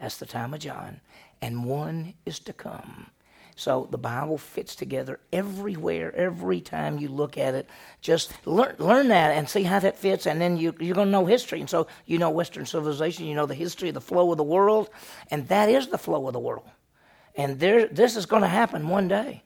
[0.00, 1.00] that's the time of John,
[1.40, 3.10] and one is to come.
[3.58, 7.66] So the Bible fits together everywhere, every time you look at it.
[8.02, 11.12] Just learn, learn that and see how that fits, and then you, you're going to
[11.12, 11.60] know history.
[11.60, 14.44] And so you know Western civilization, you know the history, of the flow of the
[14.44, 14.90] world,
[15.30, 16.68] and that is the flow of the world.
[17.34, 19.42] And there, this is going to happen one day.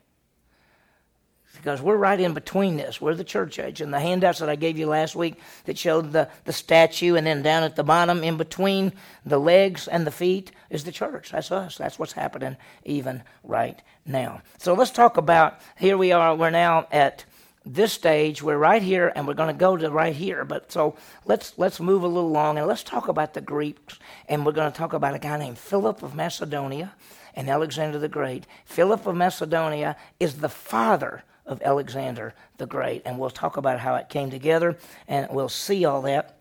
[1.60, 3.02] Because we're right in between this.
[3.02, 3.82] We're the church age.
[3.82, 7.26] And the handouts that I gave you last week that showed the, the statue, and
[7.26, 8.92] then down at the bottom, in between
[9.26, 11.32] the legs and the feet, is the church.
[11.32, 11.76] That's us.
[11.76, 14.40] That's what's happening even right now.
[14.56, 16.34] So let's talk about here we are.
[16.34, 17.26] We're now at
[17.66, 20.96] this stage we're right here and we're going to go to right here but so
[21.26, 23.98] let's let's move a little along and let's talk about the greeks
[24.30, 26.94] and we're going to talk about a guy named philip of macedonia
[27.34, 33.18] and alexander the great philip of macedonia is the father of alexander the great and
[33.18, 36.40] we'll talk about how it came together and we'll see all that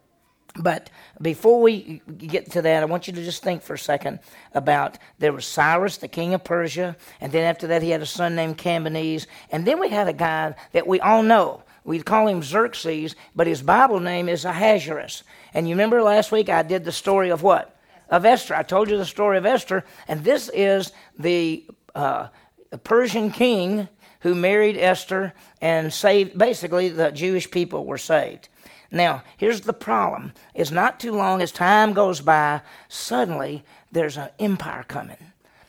[0.55, 0.89] but
[1.21, 4.19] before we get to that, I want you to just think for a second
[4.53, 8.05] about there was Cyrus, the king of Persia, and then after that he had a
[8.05, 11.63] son named Cambyses, and then we had a guy that we all know.
[11.83, 15.23] We call him Xerxes, but his Bible name is Ahasuerus.
[15.53, 17.77] And you remember last week I did the story of what?
[18.09, 18.55] Of Esther.
[18.55, 22.27] I told you the story of Esther, and this is the, uh,
[22.69, 23.87] the Persian king
[24.21, 26.37] who married Esther and saved.
[26.37, 28.49] Basically, the Jewish people were saved.
[28.91, 30.33] Now, here's the problem.
[30.55, 35.17] It's not too long as time goes by, suddenly there's an empire coming.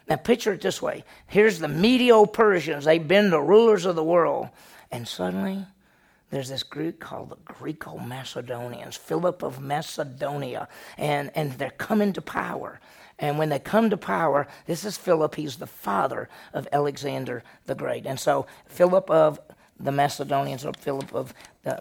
[0.08, 1.04] Now, picture it this way.
[1.26, 2.84] Here's the Medo Persians.
[2.84, 4.48] They've been the rulers of the world.
[4.90, 5.64] And suddenly,
[6.30, 10.66] there's this group called the Greco Macedonians, Philip of Macedonia.
[10.98, 12.80] And, and they're coming to power.
[13.20, 15.34] And when they come to power, this is Philip.
[15.36, 18.06] He's the father of Alexander the Great.
[18.06, 19.38] And so, Philip of
[19.78, 21.32] the Macedonians or Philip of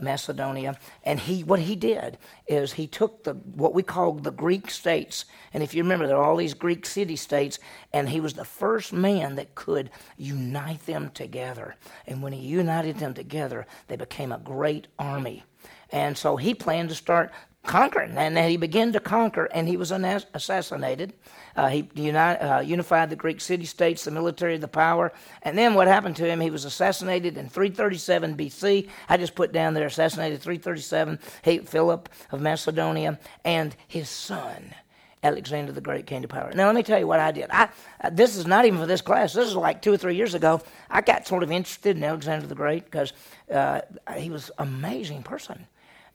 [0.01, 4.69] Macedonia, and he what he did is he took the what we call the Greek
[4.69, 7.59] states, and if you remember, there are all these Greek city states,
[7.93, 11.75] and he was the first man that could unite them together.
[12.07, 15.43] And when he united them together, they became a great army.
[15.91, 17.31] And so he planned to start
[17.65, 21.13] conquering, and he began to conquer, and he was assassinated.
[21.55, 25.11] Uh, he uh, unified the Greek city states, the military, the power.
[25.43, 26.39] And then what happened to him?
[26.39, 28.89] He was assassinated in 337 BC.
[29.09, 31.19] I just put down there assassinated 337.
[31.43, 34.73] He, Philip of Macedonia, and his son.
[35.21, 36.51] Alexander the Great came to power.
[36.55, 37.47] Now, let me tell you what I did.
[37.51, 37.67] I,
[38.01, 39.33] uh, this is not even for this class.
[39.33, 40.61] This is like two or three years ago.
[40.89, 43.11] I got sort of interested in Alexander the Great because
[43.53, 43.81] uh,
[44.15, 45.67] he was an amazing person.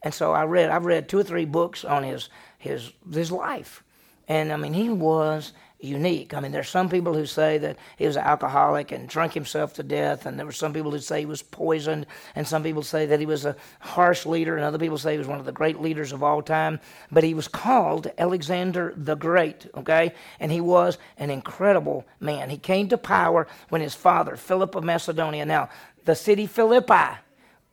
[0.04, 3.82] And so I read, I've read two or three books on his, his, his life.
[4.28, 6.34] And I mean, he was unique.
[6.34, 9.74] I mean, there's some people who say that he was an alcoholic and drank himself
[9.74, 12.82] to death, and there were some people who say he was poisoned, and some people
[12.82, 15.44] say that he was a harsh leader, and other people say he was one of
[15.46, 16.80] the great leaders of all time.
[17.10, 20.14] But he was called Alexander the Great, okay?
[20.40, 22.50] And he was an incredible man.
[22.50, 25.68] He came to power when his father, Philip of Macedonia, now,
[26.04, 27.18] the city Philippi,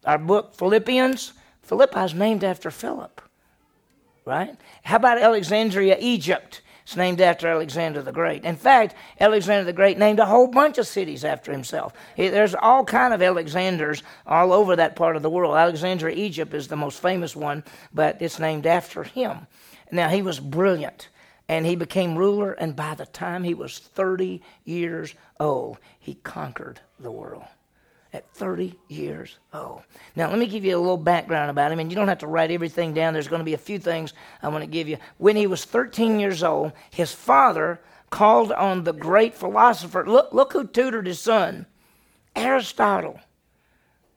[0.06, 1.34] our book Philippians,
[1.72, 3.22] Philippi is named after Philip
[4.26, 4.56] right?
[4.84, 6.62] How about Alexandria, Egypt?
[6.84, 8.44] It's named after Alexander the Great.
[8.44, 11.94] In fact, Alexander the Great named a whole bunch of cities after himself.
[12.18, 15.56] There's all kind of Alexanders all over that part of the world.
[15.56, 19.48] Alexandria, Egypt is the most famous one, but it's named after him.
[19.92, 21.08] Now, he was brilliant,
[21.48, 26.82] and he became ruler, and by the time he was 30 years old, he conquered
[27.00, 27.46] the world
[28.14, 29.84] at 30 years old.
[30.16, 32.28] Now, let me give you a little background about him, and you don't have to
[32.28, 33.14] write everything down.
[33.14, 34.98] There's going to be a few things I want to give you.
[35.18, 40.06] When he was 13 years old, his father called on the great philosopher.
[40.06, 41.66] Look, look who tutored his son
[42.36, 43.20] Aristotle.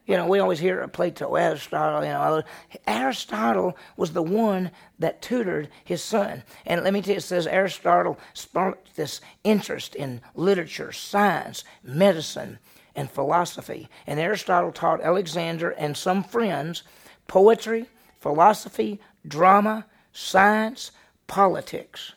[0.06, 2.42] You know, we always hear Plato, Aristotle, you know.
[2.86, 6.42] Aristotle was the one that tutored his son.
[6.66, 12.58] And let me tell you, it says Aristotle sparked this interest in literature, science, medicine,
[12.94, 13.88] and philosophy.
[14.06, 16.82] And Aristotle taught Alexander and some friends
[17.26, 17.86] poetry,
[18.20, 20.90] philosophy, drama, science,
[21.26, 22.12] politics.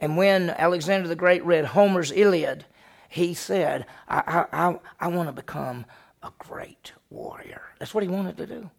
[0.00, 2.64] And when Alexander the Great read Homer's Iliad,
[3.08, 5.86] he said, I, I, I, want to become
[6.22, 7.62] a great warrior.
[7.78, 8.70] That's what he wanted to do.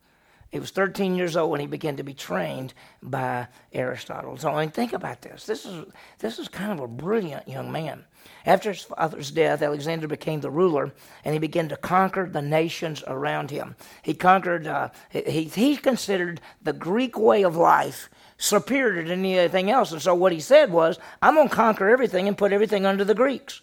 [0.51, 4.37] He was 13 years old when he began to be trained by Aristotle.
[4.37, 5.45] So I mean, think about this.
[5.45, 5.85] This is
[6.19, 8.05] this is kind of a brilliant young man.
[8.45, 13.03] After his father's death, Alexander became the ruler, and he began to conquer the nations
[13.07, 13.75] around him.
[14.01, 14.67] He conquered.
[14.67, 20.15] Uh, he he considered the Greek way of life superior to anything else, and so
[20.15, 23.61] what he said was, "I'm going to conquer everything and put everything under the Greeks."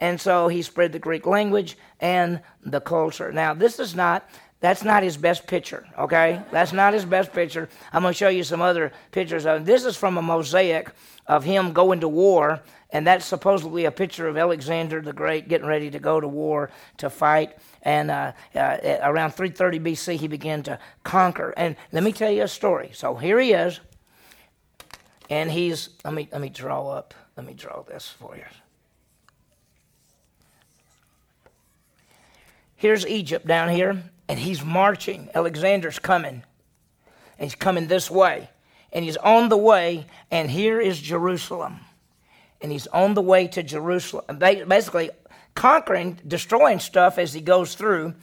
[0.00, 3.32] And so he spread the Greek language and the culture.
[3.32, 4.28] Now, this is not
[4.60, 6.42] that's not his best picture, okay?
[6.50, 7.68] That's not his best picture.
[7.92, 10.90] I'm going to show you some other pictures of This is from a mosaic
[11.28, 15.66] of him going to war, and that's supposedly a picture of Alexander the Great getting
[15.66, 17.56] ready to go to war to fight.
[17.82, 21.52] And uh, uh, around 330 BC, he began to conquer.
[21.56, 22.90] And let me tell you a story.
[22.94, 23.80] So here he is,
[25.28, 28.44] and he's, let me, let me draw up, let me draw this for you.
[32.78, 35.28] here's Egypt down here, and he's marching.
[35.34, 36.42] Alexander's coming.
[37.38, 38.48] And he's coming this way.
[38.92, 41.80] And he's on the way, and here is Jerusalem.
[42.60, 44.38] And he's on the way to Jerusalem.
[44.38, 45.10] Basically,
[45.54, 48.14] conquering, destroying stuff as he goes through.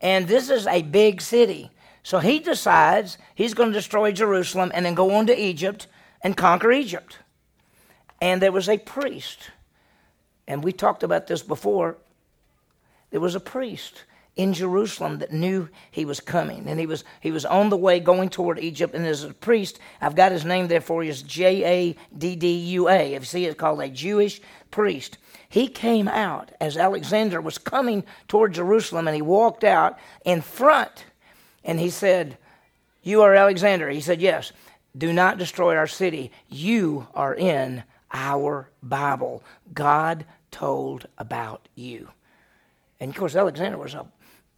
[0.00, 1.70] And this is a big city.
[2.02, 5.86] So he decides he's going to destroy Jerusalem and then go on to Egypt
[6.22, 7.18] and conquer Egypt.
[8.20, 9.50] And there was a priest,
[10.46, 11.96] and we talked about this before.
[13.10, 14.04] There was a priest
[14.36, 16.66] in Jerusalem that knew he was coming.
[16.68, 18.94] And he was, he was on the way going toward Egypt.
[18.94, 21.10] And as a priest, I've got his name there for you.
[21.10, 23.14] It's J A D D U A.
[23.14, 25.18] If you see, it's called a Jewish priest.
[25.48, 31.04] He came out as Alexander was coming toward Jerusalem and he walked out in front
[31.64, 32.36] and he said,
[33.04, 33.88] You are Alexander.
[33.88, 34.52] He said, Yes.
[34.96, 36.30] Do not destroy our city.
[36.48, 39.42] You are in our Bible.
[39.72, 42.08] God told about you.
[43.00, 44.06] And of course, Alexander was a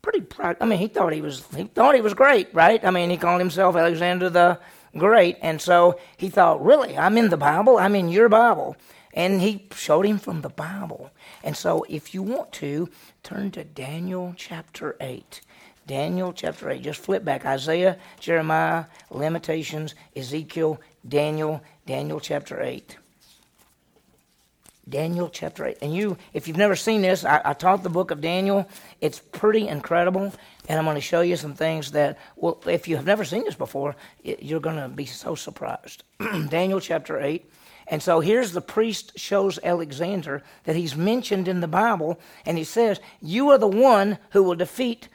[0.06, 0.56] pretty proud.
[0.60, 2.82] I mean, he thought he was he thought he was great, right?
[2.84, 4.60] I mean, he called himself Alexander the
[4.96, 7.76] Great, and so he thought, really, I'm in the Bible.
[7.76, 8.76] I'm in your Bible.
[9.12, 11.10] And he showed him from the Bible.
[11.42, 12.88] And so, if you want to,
[13.22, 15.40] turn to Daniel chapter 8.
[15.86, 16.82] Daniel chapter 8.
[16.82, 17.44] Just flip back.
[17.44, 22.96] Isaiah, Jeremiah, Lamentations, Ezekiel, Daniel, Daniel chapter 8.
[24.88, 25.78] Daniel chapter 8.
[25.82, 28.68] And you, if you've never seen this, I, I, taught the book of Daniel.
[29.00, 30.32] It's pretty incredible.
[30.68, 33.44] And I'm going to show you some things that, well, if you have never seen
[33.44, 36.04] this before, it, you're going to be so surprised.
[36.48, 37.50] Daniel chapter 8.
[37.88, 42.20] And so here's the priest shows Alexander that he's mentioned in the Bible.
[42.44, 45.08] And he says, You are the one who will defeat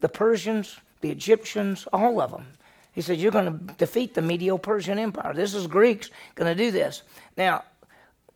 [0.00, 2.46] the Persians, the Egyptians, all of them.
[2.92, 5.34] He said, You're going to defeat the Medo Persian Empire.
[5.34, 7.02] This is Greeks going to do this.
[7.36, 7.64] Now,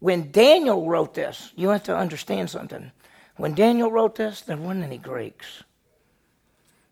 [0.03, 2.91] when Daniel wrote this, you have to understand something.
[3.37, 5.63] When Daniel wrote this, there weren't any Greeks.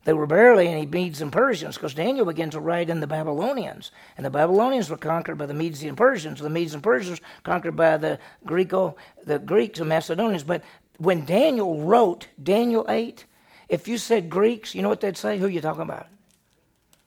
[0.05, 3.91] There were barely any Medes and Persians because Daniel began to write in the Babylonians.
[4.17, 6.39] And the Babylonians were conquered by the Medes and Persians.
[6.39, 8.95] The Medes and Persians conquered by the Greco,
[9.25, 10.45] the Greeks and Macedonians.
[10.45, 10.63] But
[10.99, 13.25] when Daniel wrote Daniel 8,
[13.69, 15.37] if you said Greeks, you know what they'd say?
[15.37, 16.07] Who are you talking about?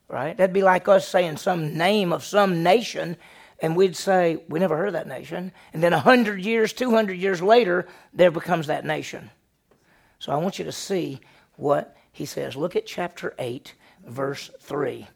[0.09, 0.35] Right?
[0.35, 3.15] That'd be like us saying some name of some nation,
[3.61, 5.51] and we'd say, we never heard of that nation.
[5.73, 9.29] And then 100 years, 200 years later, there becomes that nation.
[10.19, 11.21] So I want you to see
[11.55, 12.55] what he says.
[12.55, 13.73] Look at chapter 8,
[14.05, 15.07] verse 3.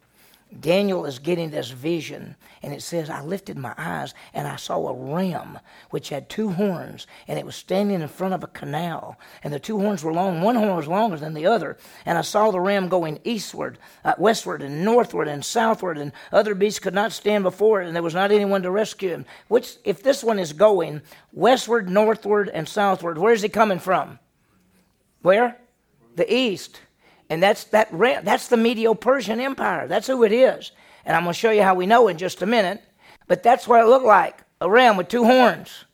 [0.58, 4.88] Daniel is getting this vision, and it says, I lifted my eyes and I saw
[4.88, 9.20] a ram which had two horns, and it was standing in front of a canal.
[9.44, 11.78] And the two horns were long, one horn was longer than the other.
[12.06, 16.56] And I saw the ram going eastward, uh, westward, and northward, and southward, and other
[16.56, 19.26] beasts could not stand before it, and there was not anyone to rescue him.
[19.50, 21.02] Which, if this one is going
[21.34, 24.20] westward, northward, and southward, where is he coming from?
[25.22, 25.58] Where?
[26.16, 26.80] The east.
[27.30, 27.90] And that's that
[28.24, 29.88] that's the Medo-Persian Empire.
[29.88, 30.72] That's who it is.
[31.06, 32.82] And I'm going to show you how we know in just a minute.
[33.28, 34.44] But that's what it looked like.
[34.62, 35.86] A ram with two horns.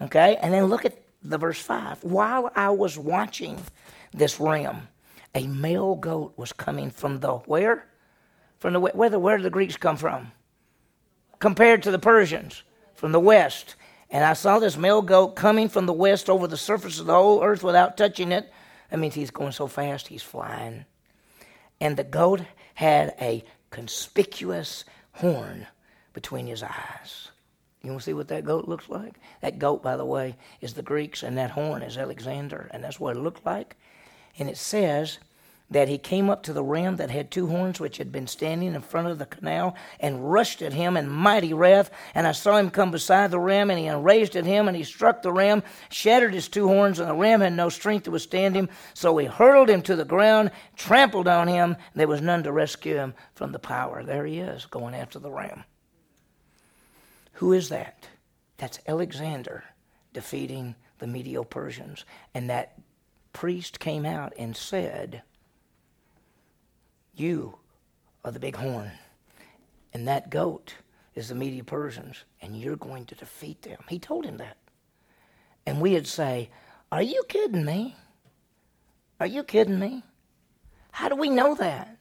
[0.00, 0.36] Okay?
[0.40, 2.04] And then look at the verse 5.
[2.04, 3.60] While I was watching
[4.12, 4.88] this ram,
[5.34, 7.86] a male goat was coming from the where?
[8.58, 10.32] From the where, The, where did the Greeks come from?
[11.38, 12.62] Compared to the Persians,
[12.94, 13.74] from the west.
[14.10, 17.14] And I saw this male goat coming from the west over the surface of the
[17.14, 18.52] whole earth without touching it
[18.90, 20.84] that means he's going so fast, he's flying.
[21.80, 22.42] And the goat
[22.74, 25.66] had a conspicuous horn
[26.12, 27.30] between his eyes.
[27.82, 29.14] You want to see what that goat looks like?
[29.40, 33.00] That goat, by the way, is the Greeks, and that horn is Alexander, and that's
[33.00, 33.76] what it looked like.
[34.38, 35.18] And it says
[35.70, 38.74] that he came up to the ram that had two horns, which had been standing
[38.74, 41.90] in front of the canal, and rushed at him in mighty wrath.
[42.14, 44.82] And I saw him come beside the ram, and he raised at him, and he
[44.82, 48.56] struck the ram, shattered his two horns, and the ram had no strength to withstand
[48.56, 48.68] him.
[48.94, 51.76] So he hurled him to the ground, trampled on him.
[51.94, 54.02] There was none to rescue him from the power.
[54.02, 55.64] There he is, going after the ram.
[57.34, 58.08] Who is that?
[58.58, 59.64] That's Alexander
[60.12, 62.04] defeating the Medo Persians.
[62.34, 62.78] And that
[63.32, 65.22] priest came out and said,
[67.14, 67.56] you
[68.24, 68.90] are the big horn.
[69.92, 70.74] And that goat
[71.14, 73.78] is the Media Persians, and you're going to defeat them.
[73.88, 74.56] He told him that.
[75.66, 76.50] And we'd say,
[76.92, 77.96] Are you kidding me?
[79.18, 80.02] Are you kidding me?
[80.92, 81.96] How do we know that?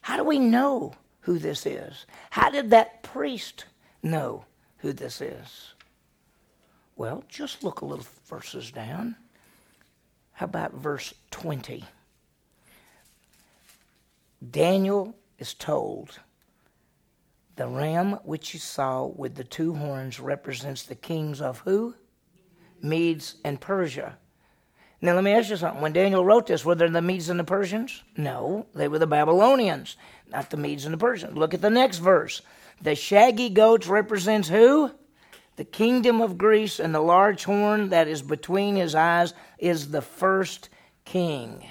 [0.00, 2.06] How do we know who this is?
[2.30, 3.66] How did that priest
[4.02, 4.44] know
[4.78, 5.74] who this is?
[6.96, 9.16] Well, just look a little verses down.
[10.32, 11.84] How about verse 20?
[14.48, 16.20] Daniel is told
[17.56, 21.94] the ram which you saw with the two horns represents the kings of who?
[22.80, 24.16] Medes and Persia.
[25.02, 25.82] Now, let me ask you something.
[25.82, 28.02] When Daniel wrote this, were there the Medes and the Persians?
[28.16, 29.98] No, they were the Babylonians,
[30.30, 31.36] not the Medes and the Persians.
[31.36, 32.40] Look at the next verse.
[32.80, 34.92] The shaggy goats represents who?
[35.56, 40.00] The kingdom of Greece, and the large horn that is between his eyes is the
[40.00, 40.70] first
[41.04, 41.66] king.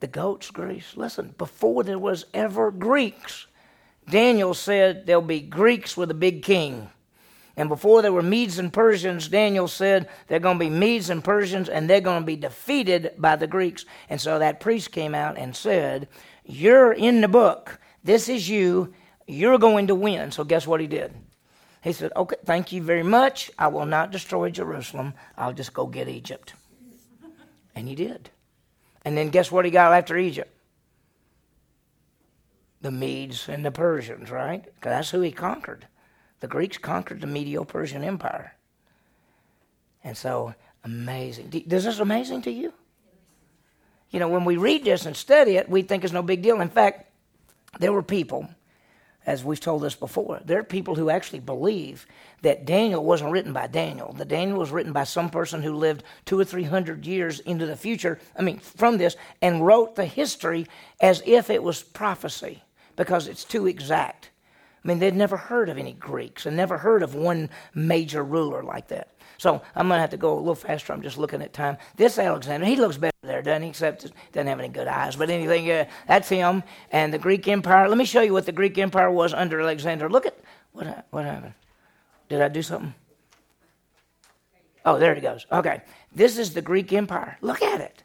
[0.00, 0.92] The goats, Greece.
[0.96, 3.46] Listen, before there was ever Greeks,
[4.08, 6.90] Daniel said there'll be Greeks with a big king.
[7.56, 11.24] And before there were Medes and Persians, Daniel said they're going to be Medes and
[11.24, 13.86] Persians and they're going to be defeated by the Greeks.
[14.10, 16.08] And so that priest came out and said,
[16.44, 17.80] You're in the book.
[18.04, 18.92] This is you.
[19.26, 20.30] You're going to win.
[20.30, 21.14] So guess what he did?
[21.82, 23.50] He said, Okay, thank you very much.
[23.58, 25.14] I will not destroy Jerusalem.
[25.38, 26.52] I'll just go get Egypt.
[27.74, 28.30] And he did.
[29.06, 30.52] And then guess what he got after Egypt?
[32.82, 34.64] The Medes and the Persians, right?
[34.64, 35.86] Because that's who he conquered.
[36.40, 38.56] The Greeks conquered the Medo Persian Empire.
[40.02, 41.52] And so, amazing.
[41.54, 42.72] Is this amazing to you?
[44.10, 46.60] You know, when we read this and study it, we think it's no big deal.
[46.60, 47.08] In fact,
[47.78, 48.48] there were people,
[49.26, 52.06] as we've told this before, there are people who actually believe
[52.42, 54.12] that Daniel wasn't written by Daniel.
[54.12, 57.66] That Daniel was written by some person who lived two or three hundred years into
[57.66, 60.66] the future, I mean, from this, and wrote the history
[61.00, 62.62] as if it was prophecy
[62.94, 64.30] because it's too exact.
[64.84, 68.62] I mean, they'd never heard of any Greeks and never heard of one major ruler
[68.62, 69.15] like that.
[69.38, 70.92] So I'm going to have to go a little faster.
[70.92, 71.76] I'm just looking at time.
[71.96, 73.68] This Alexander, he looks better there, doesn't he?
[73.68, 75.16] Except he doesn't have any good eyes.
[75.16, 76.62] But anything, uh, that's him.
[76.90, 77.88] And the Greek Empire.
[77.88, 80.08] Let me show you what the Greek Empire was under Alexander.
[80.08, 80.36] Look at
[80.72, 81.54] what what happened.
[82.28, 82.94] Did I do something?
[84.84, 85.46] Oh, there it goes.
[85.50, 85.82] Okay,
[86.14, 87.38] this is the Greek Empire.
[87.40, 88.02] Look at it.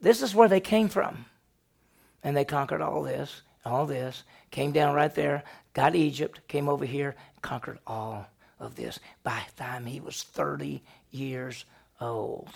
[0.00, 1.24] This is where they came from,
[2.22, 5.42] and they conquered all this all this, came down right there,
[5.74, 8.26] got Egypt, came over here, conquered all
[8.58, 8.98] of this.
[9.22, 11.64] By the time he was 30 years
[12.00, 12.50] old,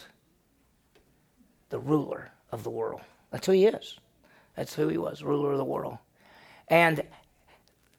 [1.71, 3.01] the ruler of the world.
[3.31, 3.99] That's who he is.
[4.57, 5.99] That's who he was, ruler of the world.
[6.69, 7.03] And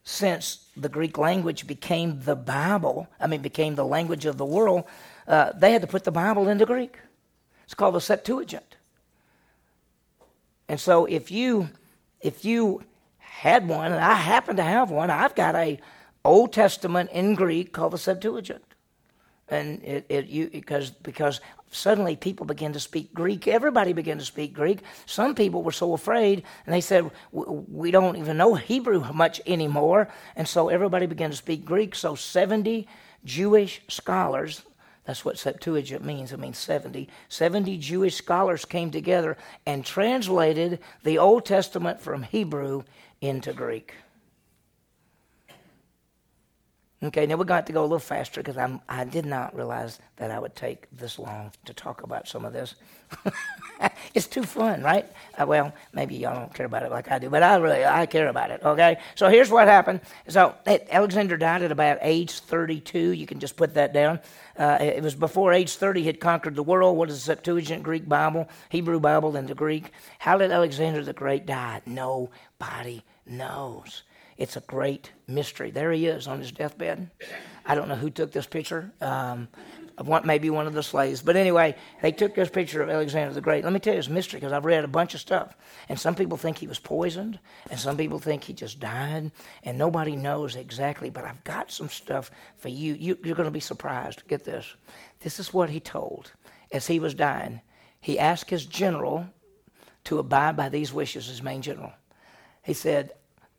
[0.04, 4.86] since the Greek language became the Bible, I mean, became the language of the world,
[5.28, 6.98] uh, they had to put the Bible into Greek.
[7.64, 8.76] It's called the Septuagint.
[10.68, 11.70] And so if you
[12.22, 12.84] if you
[13.42, 15.10] had one, and I happen to have one.
[15.10, 15.80] I've got a
[16.24, 18.64] Old Testament in Greek called the Septuagint,
[19.50, 21.42] and it, it you because because
[21.72, 23.48] suddenly people began to speak Greek.
[23.48, 24.80] Everybody began to speak Greek.
[25.06, 30.10] Some people were so afraid, and they said, "We don't even know Hebrew much anymore,"
[30.36, 31.96] and so everybody began to speak Greek.
[31.96, 32.88] So seventy
[33.24, 34.64] Jewish scholars
[35.06, 36.32] that's what Septuagint means.
[36.32, 37.10] It means 70.
[37.28, 42.84] 70 Jewish scholars came together and translated the Old Testament from Hebrew
[43.20, 43.96] into Greek.
[47.04, 49.98] Okay, now we're going to, to go a little faster because I did not realize
[50.18, 52.76] that I would take this long to talk about some of this.
[54.14, 55.12] it's too fun, right?
[55.36, 58.06] Uh, well, maybe y'all don't care about it like I do, but I really I
[58.06, 58.62] care about it.
[58.64, 60.02] Okay, so here's what happened.
[60.28, 63.00] So Alexander died at about age 32.
[63.00, 64.20] You can just put that down.
[64.56, 66.98] Uh, it was before age 30 he had conquered the world.
[66.98, 69.92] What is the Septuagint Greek Bible, Hebrew Bible and the Greek?
[70.20, 71.82] How did Alexander the Great die?
[71.88, 74.04] Nobody knows.
[74.42, 75.70] It's a great mystery.
[75.70, 77.12] There he is on his deathbed.
[77.64, 78.92] I don't know who took this picture.
[79.00, 79.50] Um,
[80.24, 81.22] maybe one of the slaves.
[81.22, 83.64] But anyway, they took this picture of Alexander the Great.
[83.64, 85.56] Let me tell you, it's mystery because I've read a bunch of stuff.
[85.90, 87.38] And some people think he was poisoned,
[87.70, 89.32] and some people think he just died,
[89.64, 91.12] and nobody knows exactly.
[91.12, 92.96] But I've got some stuff for you.
[92.96, 94.28] you you're going to be surprised.
[94.28, 94.66] Get this.
[95.20, 96.32] This is what he told
[96.72, 97.62] as he was dying.
[98.00, 99.28] He asked his general
[100.06, 101.94] to abide by these wishes, his main general.
[102.64, 103.12] He said,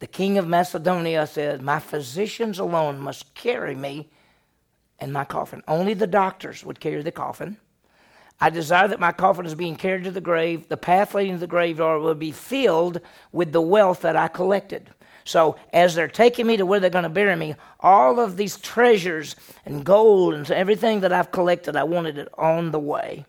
[0.02, 4.10] The king of Macedonia said, My physicians alone must carry me
[4.98, 5.62] and my coffin.
[5.68, 7.56] Only the doctors would carry the coffin.
[8.40, 10.66] I desire that my coffin is being carried to the grave.
[10.66, 13.00] The path leading to the graveyard will be filled
[13.30, 14.90] with the wealth that I collected.
[15.22, 18.56] So, as they're taking me to where they're going to bury me, all of these
[18.56, 23.24] treasures and gold and everything that I've collected, I wanted it on the way.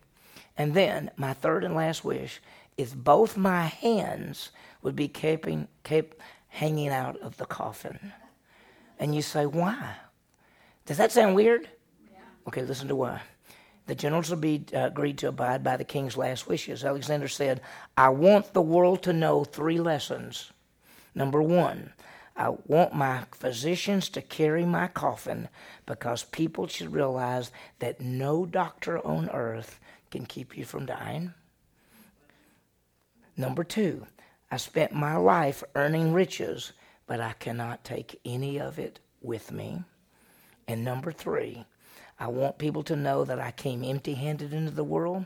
[0.57, 2.41] And then, my third and last wish
[2.78, 4.49] is both my hands
[4.82, 6.17] would be keeping, kept
[6.54, 8.14] hanging out of the coffin.
[8.99, 9.95] And you say, why?
[10.86, 11.68] Does that sound weird?
[12.12, 12.20] Yeah.
[12.47, 13.22] Okay, listen to why.
[13.88, 16.86] The generals will be uh, agreed to abide by the king's last wishes.
[16.86, 17.62] Alexander said,
[17.97, 20.51] I want the world to know three lessons.
[21.16, 21.91] Number one,
[22.38, 25.49] I want my physicians to carry my coffin
[25.88, 27.49] because people should realize
[27.80, 29.80] that no doctor on earth
[30.12, 31.34] can keep you from dying.
[33.36, 34.06] Number two,
[34.54, 36.74] I spent my life earning riches,
[37.08, 39.84] but I cannot take any of it with me.
[40.68, 41.66] And number three,
[42.20, 45.26] I want people to know that I came empty handed into the world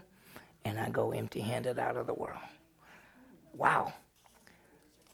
[0.63, 2.39] and I go empty handed out of the world.
[3.53, 3.91] Wow.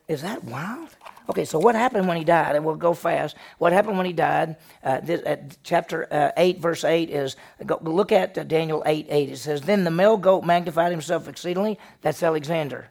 [0.08, 0.90] Is that wild?
[1.28, 2.56] Okay, so what happened when he died?
[2.56, 3.36] And we'll go fast.
[3.58, 4.58] What happened when he died?
[4.84, 7.36] Uh, this, at chapter uh, 8, verse 8 is
[7.66, 9.30] go, look at uh, Daniel 8 8.
[9.32, 11.80] It says, Then the male goat magnified himself exceedingly.
[12.04, 12.90] That's Alexander,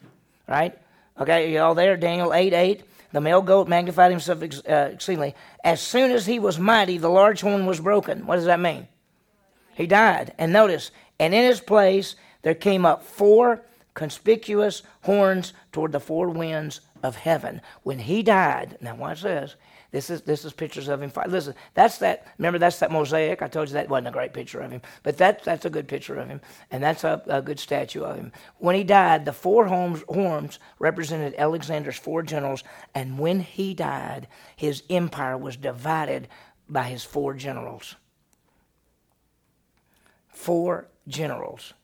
[0.49, 0.77] right?
[1.21, 1.97] Okay, you all there?
[1.97, 2.83] Daniel 8 8.
[3.13, 5.35] The male goat magnified himself ex- uh, exceedingly.
[5.63, 8.27] As soon as he was mighty, the large horn was broken.
[8.27, 8.89] What does that mean?
[9.75, 10.35] He died.
[10.39, 13.63] And notice, and in his place there came up four
[13.95, 17.61] conspicuous horns toward the four winds of heaven.
[17.83, 19.57] When he died, now watch this.
[19.93, 21.13] This is this is pictures of him.
[21.29, 22.27] Listen, that's that.
[22.39, 23.43] Remember, that's that mosaic.
[23.43, 25.87] I told you that wasn't a great picture of him, but that that's a good
[25.87, 26.41] picture of him,
[26.71, 28.33] and that's a, a good statue of him.
[28.57, 32.65] When he died, the four horns, horns represented Alexander's four generals,
[32.95, 36.27] and when he died, his empire was divided
[36.71, 37.95] by his four generals.
[40.29, 41.75] Four generals.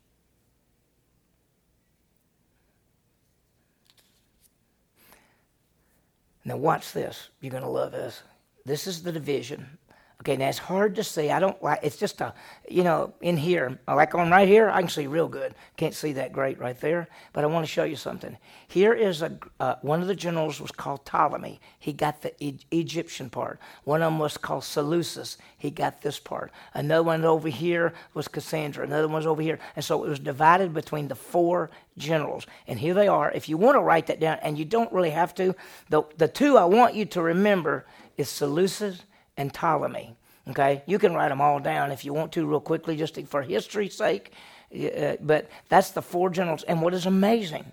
[6.48, 7.28] Now, watch this.
[7.42, 8.22] You're going to love this.
[8.64, 9.77] This is the division.
[10.22, 11.30] Okay, now it's hard to see.
[11.30, 11.78] I don't like.
[11.84, 12.34] It's just a,
[12.68, 15.54] you know, in here, like on right here, I can see real good.
[15.76, 18.36] Can't see that great right there, but I want to show you something.
[18.66, 21.60] Here is a uh, one of the generals was called Ptolemy.
[21.78, 23.60] He got the e- Egyptian part.
[23.84, 25.38] One of them was called Seleucus.
[25.56, 26.50] He got this part.
[26.74, 28.82] Another one over here was Cassandra.
[28.82, 32.44] Another one was over here, and so it was divided between the four generals.
[32.66, 33.30] And here they are.
[33.30, 35.54] If you want to write that down, and you don't really have to,
[35.90, 39.02] the the two I want you to remember is Seleucus
[39.38, 40.14] and Ptolemy.
[40.50, 43.42] Okay, you can write them all down if you want to, real quickly, just for
[43.42, 44.32] history's sake.
[44.74, 46.62] Uh, but that's the four generals.
[46.64, 47.72] And what is amazing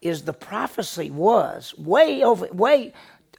[0.00, 2.92] is the prophecy was way over, way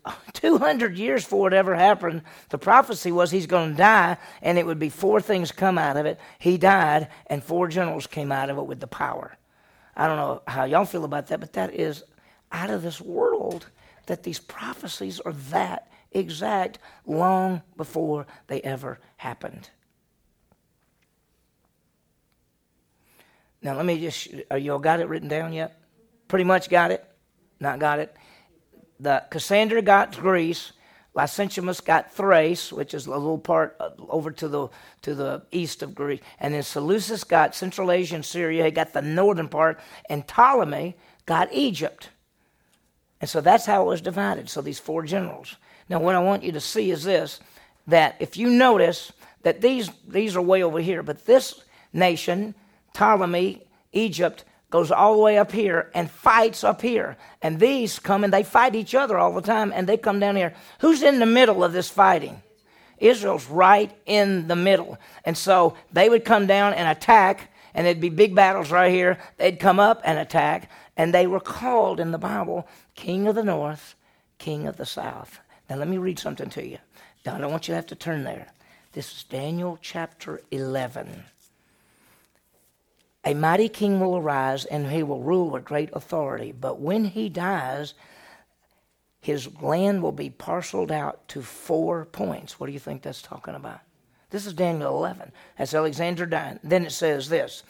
[0.33, 2.23] 200 years before it ever happened.
[2.49, 5.97] The prophecy was he's going to die, and it would be four things come out
[5.97, 6.19] of it.
[6.39, 9.37] He died, and four generals came out of it with the power.
[9.95, 12.03] I don't know how y'all feel about that, but that is
[12.51, 13.67] out of this world
[14.07, 19.69] that these prophecies are that exact long before they ever happened.
[23.61, 25.79] Now, let me just, are you all got it written down yet?
[26.27, 27.05] Pretty much got it?
[27.59, 28.15] Not got it?
[28.99, 30.73] The Cassandra got Greece.
[31.15, 34.67] Lysimachus got Thrace, which is a little part uh, over to the
[35.03, 38.65] to the east of Greece, and then Seleucus got Central Asia and Syria.
[38.65, 40.95] He got the northern part, and Ptolemy
[41.27, 42.09] got Egypt.
[43.21, 44.49] And so that's how it was divided.
[44.49, 45.55] So these four generals.
[45.89, 47.39] Now, what I want you to see is this
[47.87, 49.11] that if you notice
[49.41, 52.55] that these, these are way over here, but this nation,
[52.93, 53.61] Ptolemy,
[53.91, 57.15] Egypt, goes all the way up here and fights up here.
[57.41, 60.35] And these come and they fight each other all the time and they come down
[60.35, 60.55] here.
[60.79, 62.41] Who's in the middle of this fighting?
[62.97, 64.97] Israel's right in the middle.
[65.25, 69.19] And so they would come down and attack, and there'd be big battles right here.
[69.37, 73.43] They'd come up and attack, and they were called in the Bible King of the
[73.43, 73.95] North,
[74.37, 75.39] King of the South.
[75.73, 76.77] Now, let me read something to you.
[77.25, 78.45] Now, I don't want you to have to turn there.
[78.91, 81.23] This is Daniel chapter 11.
[83.25, 86.51] A mighty king will arise, and he will rule with great authority.
[86.51, 87.95] But when he dies,
[89.19, 92.59] his land will be parceled out to four points.
[92.59, 93.79] What do you think that's talking about?
[94.29, 95.31] This is Daniel 11.
[95.57, 96.59] That's Alexander dying.
[96.63, 97.63] Then it says this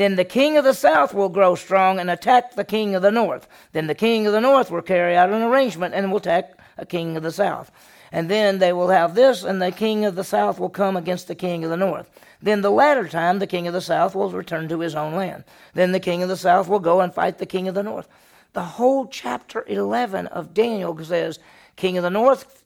[0.00, 3.10] Then the king of the south will grow strong and attack the king of the
[3.10, 3.46] north.
[3.72, 6.86] Then the king of the north will carry out an arrangement and will attack a
[6.86, 7.70] king of the south.
[8.10, 11.28] And then they will have this, and the king of the south will come against
[11.28, 12.10] the king of the north.
[12.40, 15.44] Then the latter time, the king of the south will return to his own land.
[15.74, 18.08] Then the king of the south will go and fight the king of the north.
[18.54, 21.40] The whole chapter 11 of Daniel says,
[21.76, 22.64] King of the north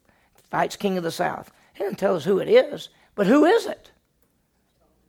[0.53, 1.51] fights king of the south.
[1.73, 3.91] He doesn't tell us who it is, but who is it?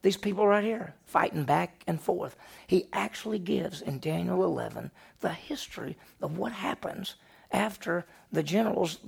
[0.06, 2.36] These people right here, fighting back and forth.
[2.68, 4.92] He actually gives in Daniel 11
[5.22, 7.16] the history of what happens
[7.52, 9.00] after the generals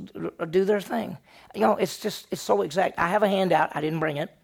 [0.49, 1.19] do their thing.
[1.53, 2.97] You know, it's just, it's so exact.
[2.97, 4.35] I have a handout, I didn't bring it,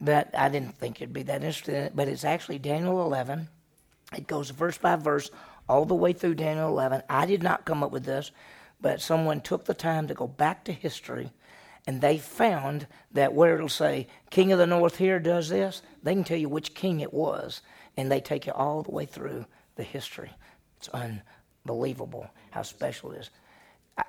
[0.00, 1.92] but I didn't think you'd be that interested in it.
[1.94, 3.46] But it's actually Daniel 11.
[4.16, 5.30] It goes verse by verse
[5.68, 7.02] all the way through Daniel 11.
[7.10, 8.30] I did not come up with this,
[8.80, 11.30] but someone took the time to go back to history
[11.88, 16.12] and they found that where it'll say king of the north here does this they
[16.12, 17.62] can tell you which king it was
[17.96, 19.44] and they take you all the way through
[19.76, 20.30] the history
[20.76, 23.30] it's unbelievable how special it is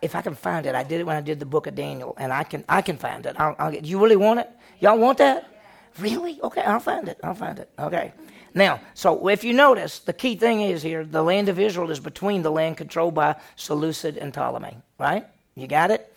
[0.02, 2.14] if I can find it, I did it when I did the book of Daniel,
[2.18, 3.36] and I can I can find it.
[3.40, 3.86] I'll, I'll get.
[3.86, 4.50] You really want it?
[4.80, 5.50] Y'all want that?
[5.98, 6.40] Really?
[6.42, 7.20] Okay, I'll find it.
[7.24, 7.70] I'll find it.
[7.80, 8.14] Okay.
[8.54, 12.00] Now, so if you notice, the key thing is here: the land of Israel is
[12.00, 14.78] between the land controlled by Seleucid and Ptolemy.
[15.00, 15.26] Right?
[15.56, 16.16] You got it?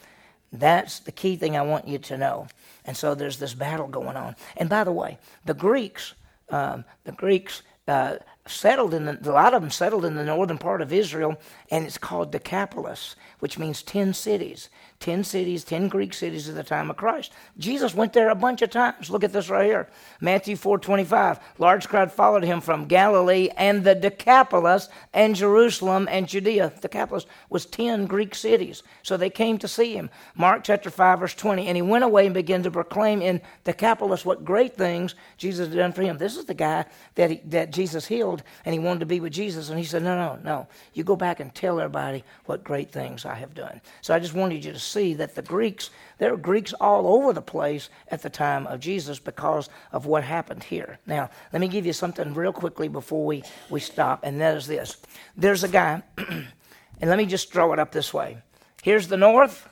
[0.53, 2.46] That's the key thing I want you to know.
[2.84, 4.36] And so there's this battle going on.
[4.57, 6.14] And by the way, the Greeks,
[6.50, 10.59] um, the Greeks uh, settled in the, a lot of them settled in the northern
[10.59, 11.40] part of Israel,
[11.73, 14.68] and it's called Decapolis, which means ten cities.
[15.03, 17.33] 10 cities, 10 Greek cities at the time of Christ.
[17.59, 19.11] Jesus went there a bunch of times.
[19.11, 19.89] Look at this right here.
[20.20, 21.41] Matthew 4:25.
[21.59, 26.73] Large crowd followed him from Galilee and the Decapolis and Jerusalem and Judea.
[26.81, 28.85] Decapolis was 10 Greek cities.
[29.03, 30.09] So they came to see him.
[30.37, 31.66] Mark chapter 5 verse 20.
[31.66, 35.77] And he went away and began to proclaim in Decapolis what great things Jesus had
[35.77, 36.16] done for him.
[36.16, 36.85] This is the guy
[37.16, 40.05] that he, that Jesus healed and he wanted to be with Jesus and he said,
[40.05, 40.68] "No, no, no.
[40.95, 44.35] You go back and tell everybody what great things I have done." So I just
[44.35, 48.23] wanted you to see that the Greeks, there were Greeks all over the place at
[48.23, 50.99] the time of Jesus because of what happened here.
[51.07, 54.67] Now, let me give you something real quickly before we, we stop, and that is
[54.67, 54.97] this.
[55.37, 58.39] There's a guy, and let me just throw it up this way.
[58.83, 59.69] Here's the north,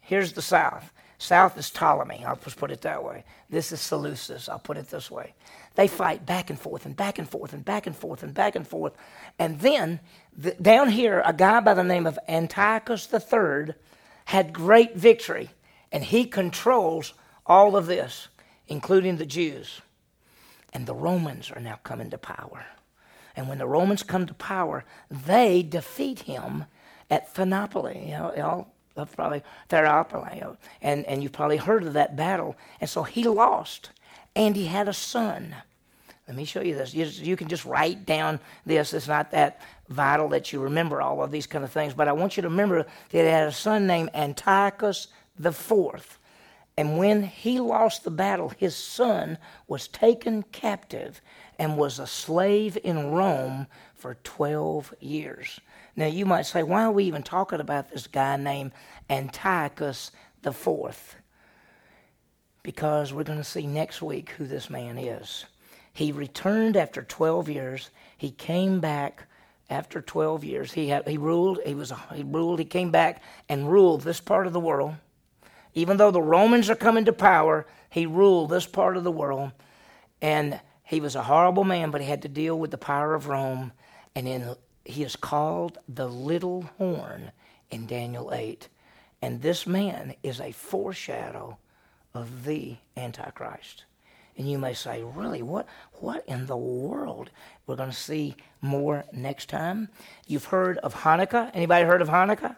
[0.00, 0.92] here's the south.
[1.18, 3.24] South is Ptolemy, I'll just put it that way.
[3.48, 5.34] This is Seleucus, I'll put it this way.
[5.74, 8.56] They fight back and forth and back and forth and back and forth and back
[8.56, 8.92] and forth.
[9.38, 10.00] And then
[10.36, 13.74] the, down here, a guy by the name of Antiochus III
[14.26, 15.50] had great victory,
[15.90, 17.14] and he controls
[17.46, 18.28] all of this,
[18.68, 19.80] including the Jews.
[20.72, 22.64] And the Romans are now coming to power.
[23.34, 26.66] And when the Romans come to power, they defeat him
[27.10, 28.06] at Thermopylae.
[28.06, 28.66] You know,
[29.14, 32.56] probably Thermopylae, and and you've probably heard of that battle.
[32.80, 33.90] And so he lost,
[34.34, 35.54] and he had a son.
[36.28, 36.94] Let me show you this.
[36.94, 38.94] You, you, can just write down this.
[38.94, 42.12] It's not that vital that you remember all of these kind of things, but I
[42.12, 45.08] want you to remember that he had a son named Antiochus
[45.38, 46.18] the Fourth.
[46.76, 49.36] And when he lost the battle, his son
[49.68, 51.20] was taken captive
[51.58, 55.60] and was a slave in Rome for 12 years.
[55.96, 58.72] Now, you might say, why are we even talking about this guy named
[59.10, 61.16] Antiochus the Fourth?
[62.62, 65.46] Because we're going to see next week who this man is.
[65.92, 67.90] He returned after 12 years.
[68.16, 69.26] He came back
[69.68, 70.72] after 12 years.
[70.72, 74.46] He, had, he ruled, he, was, he ruled, he came back and ruled this part
[74.46, 74.94] of the world.
[75.74, 79.52] Even though the Romans are coming to power, he ruled this part of the world.
[80.20, 83.28] And he was a horrible man, but he had to deal with the power of
[83.28, 83.72] Rome.
[84.14, 84.54] And in,
[84.84, 87.32] he is called the little horn
[87.70, 88.68] in Daniel 8.
[89.22, 91.56] And this man is a foreshadow
[92.14, 93.84] of the Antichrist.
[94.36, 97.30] And you may say, really, what, what in the world?
[97.66, 99.88] We're going to see more next time.
[100.26, 101.50] You've heard of Hanukkah.
[101.52, 102.56] Anybody heard of Hanukkah?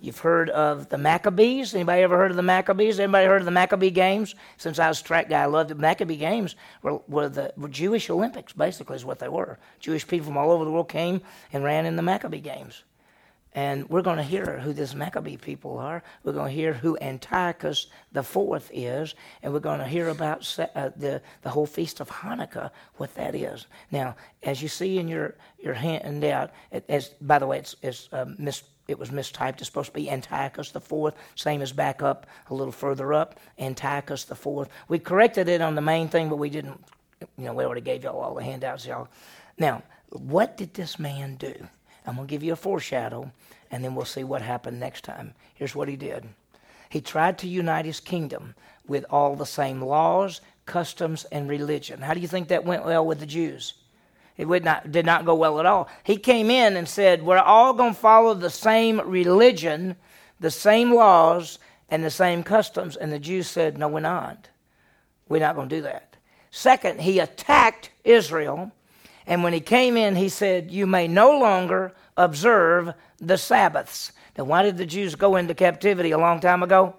[0.00, 1.74] You've heard of the Maccabees.
[1.74, 2.98] Anybody ever heard of the Maccabees?
[2.98, 4.34] Anybody heard of the Maccabee Games?
[4.56, 6.56] Since I was a track guy, I loved the Maccabee Games.
[6.82, 9.60] Were, were the were Jewish Olympics, basically, is what they were.
[9.78, 11.20] Jewish people from all over the world came
[11.52, 12.82] and ran in the Maccabee Games.
[13.54, 16.02] And we're going to hear who this Maccabee people are.
[16.24, 20.58] We're going to hear who Antiochus the Fourth is, and we're going to hear about
[20.74, 23.66] uh, the the whole feast of Hanukkah, what that is.
[23.90, 26.50] Now, as you see in your your handout,
[26.88, 29.58] as by the way, it's it's uh, mis, it was mistyped.
[29.58, 33.38] It's supposed to be Antiochus the Fourth, same as back up a little further up,
[33.58, 34.70] Antiochus the Fourth.
[34.88, 36.82] We corrected it on the main thing, but we didn't.
[37.36, 39.08] You know, we already gave y'all all the handouts, y'all.
[39.58, 41.68] Now, what did this man do?
[42.06, 43.30] I'm going to give you a foreshadow,
[43.70, 45.34] and then we'll see what happened next time.
[45.54, 46.28] Here's what he did
[46.90, 48.54] He tried to unite his kingdom
[48.86, 52.00] with all the same laws, customs, and religion.
[52.00, 53.74] How do you think that went well with the Jews?
[54.36, 55.88] It would not, did not go well at all.
[56.04, 59.96] He came in and said, We're all going to follow the same religion,
[60.40, 61.58] the same laws,
[61.90, 62.96] and the same customs.
[62.96, 64.48] And the Jews said, No, we're not.
[65.28, 66.16] We're not going to do that.
[66.50, 68.72] Second, he attacked Israel
[69.26, 74.12] and when he came in, he said, You may no longer observe the Sabbaths.
[74.36, 76.96] Now, why did the Jews go into captivity a long time ago?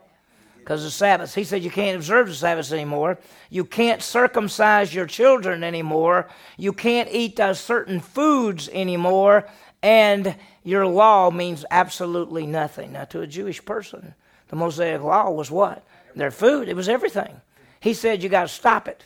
[0.60, 1.36] Because the Sabbaths.
[1.36, 3.20] He said, You can't observe the Sabbaths anymore.
[3.50, 6.30] You can't circumcise your children anymore.
[6.58, 9.46] You can't eat uh, certain foods anymore.
[9.82, 12.94] And your law means absolutely nothing.
[12.94, 14.14] Now, to a Jewish person,
[14.48, 15.86] the Mosaic law was what?
[16.16, 16.70] Their food.
[16.70, 17.42] It was everything.
[17.82, 19.04] He said, You got to stop it.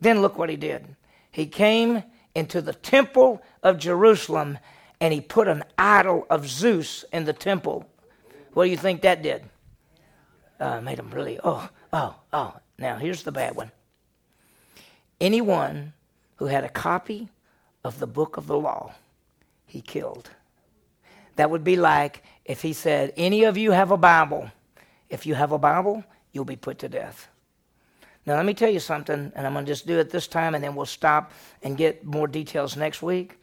[0.00, 0.86] Then look what he did.
[1.32, 2.04] He came
[2.34, 4.58] into the temple of Jerusalem
[5.00, 7.88] and he put an idol of Zeus in the temple.
[8.52, 9.44] What do you think that did?
[10.58, 12.54] Uh, made him really, oh, oh, oh.
[12.78, 13.72] Now, here's the bad one.
[15.20, 15.94] Anyone
[16.36, 17.28] who had a copy
[17.82, 18.94] of the book of the law,
[19.66, 20.30] he killed.
[21.36, 24.50] That would be like if he said, Any of you have a Bible.
[25.08, 27.29] If you have a Bible, you'll be put to death.
[28.26, 30.54] Now, let me tell you something, and I'm going to just do it this time,
[30.54, 33.38] and then we'll stop and get more details next week.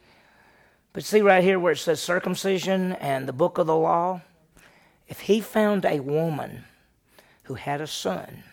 [0.92, 4.22] But see right here where it says circumcision and the book of the law?
[5.08, 6.64] If he found a woman
[7.44, 8.44] who had a son,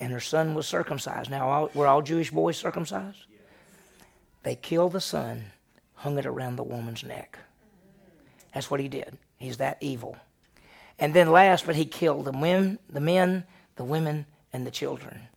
[0.00, 1.30] and her son was circumcised.
[1.30, 3.24] Now, all, were all Jewish boys circumcised?
[4.42, 5.46] They killed the son,
[5.94, 7.38] hung it around the woman's neck.
[8.52, 9.16] That's what he did.
[9.38, 10.16] He's that evil.
[10.98, 13.44] And then last, but he killed the men, the men,
[13.76, 15.28] the women, and the children.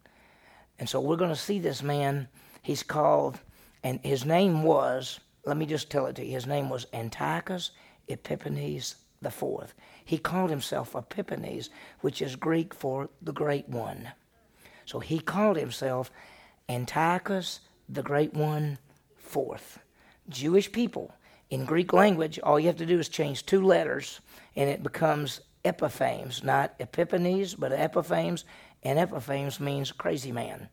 [0.80, 2.28] And so we're going to see this man.
[2.64, 3.40] He's called,
[3.84, 7.72] and his name was, let me just tell it to you, his name was Antiochus
[8.08, 9.74] Epiphanes the fourth.
[10.06, 11.70] He called himself Epiphanes,
[12.02, 14.10] which is Greek for the Great One.
[14.86, 16.12] So he called himself
[16.70, 17.60] Antiochus
[17.90, 18.78] the Great One
[19.18, 19.80] fourth.
[20.30, 21.12] Jewish people
[21.50, 24.22] in Greek language, all you have to do is change two letters,
[24.56, 28.44] and it becomes Epimanes, not Epiphanes, but Epimanes,
[28.84, 30.70] and Epimanes means crazy man.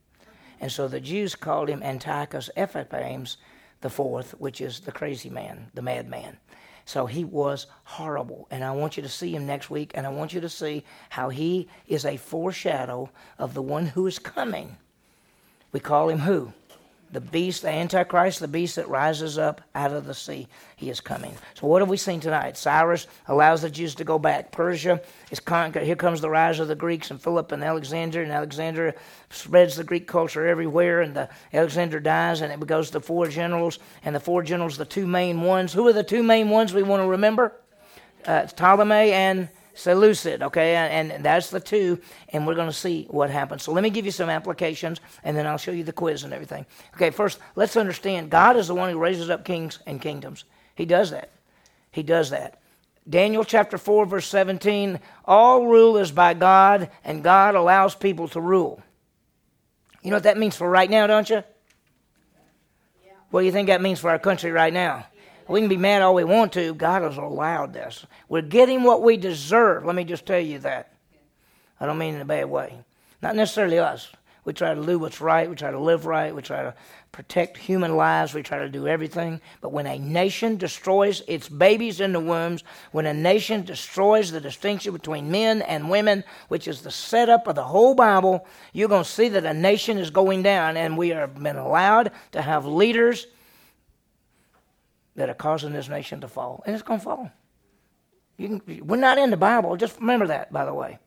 [0.60, 3.36] And so the Jews called him Antiochus Epimanes
[3.80, 6.38] the fourth, which is the crazy man, the madman.
[6.84, 8.46] So he was horrible.
[8.50, 10.84] And I want you to see him next week, and I want you to see
[11.10, 14.76] how he is a foreshadow of the one who is coming.
[15.72, 16.52] We call him who?
[17.12, 20.48] The beast, the Antichrist, the beast that rises up out of the sea.
[20.76, 21.34] He is coming.
[21.54, 22.56] So, what have we seen tonight?
[22.56, 24.50] Cyrus allows the Jews to go back.
[24.50, 25.00] Persia
[25.30, 25.84] is conquered.
[25.84, 28.22] Here comes the rise of the Greeks and Philip and Alexander.
[28.22, 28.94] And Alexander
[29.30, 31.00] spreads the Greek culture everywhere.
[31.00, 33.78] And the, Alexander dies, and it goes to four generals.
[34.04, 35.72] And the four generals, the two main ones.
[35.72, 37.52] Who are the two main ones we want to remember?
[38.26, 40.74] Uh, Ptolemy and Seleucid, okay?
[40.74, 42.00] And, and that's the two,
[42.30, 43.62] and we're going to see what happens.
[43.62, 46.32] So let me give you some applications, and then I'll show you the quiz and
[46.32, 46.64] everything.
[46.94, 50.44] Okay, first, let's understand God is the one who raises up kings and kingdoms.
[50.74, 51.30] He does that.
[51.90, 52.58] He does that.
[53.08, 58.40] Daniel chapter 4, verse 17 all rule is by God, and God allows people to
[58.40, 58.82] rule.
[60.02, 61.36] You know what that means for right now, don't you?
[63.04, 63.12] Yeah.
[63.30, 65.06] What do you think that means for our country right now?
[65.48, 66.74] We can be mad all we want to.
[66.74, 68.04] God has allowed this.
[68.28, 69.84] We're getting what we deserve.
[69.84, 70.92] Let me just tell you that.
[71.80, 72.74] I don't mean in a bad way.
[73.22, 74.10] Not necessarily us.
[74.44, 75.50] We try to do what's right.
[75.50, 76.34] We try to live right.
[76.34, 76.74] We try to
[77.10, 78.32] protect human lives.
[78.32, 79.40] We try to do everything.
[79.60, 84.40] But when a nation destroys its babies in the wombs, when a nation destroys the
[84.40, 89.02] distinction between men and women, which is the setup of the whole Bible, you're going
[89.04, 90.76] to see that a nation is going down.
[90.76, 93.26] And we have been allowed to have leaders
[95.16, 96.62] that are causing this nation to fall.
[96.66, 97.30] And it's going to fall.
[98.38, 99.76] Can, we're not in the Bible.
[99.76, 100.98] Just remember that, by the way.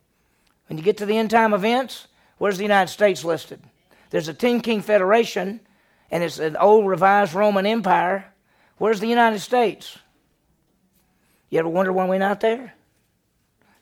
[0.68, 2.08] When you get to the end time events,
[2.38, 3.62] where's the United States listed?
[4.10, 5.60] There's a 10 king federation,
[6.12, 8.34] and it's an old revised Roman Empire.
[8.78, 9.98] Where's the United States?
[11.50, 12.74] You ever wonder why we're not there?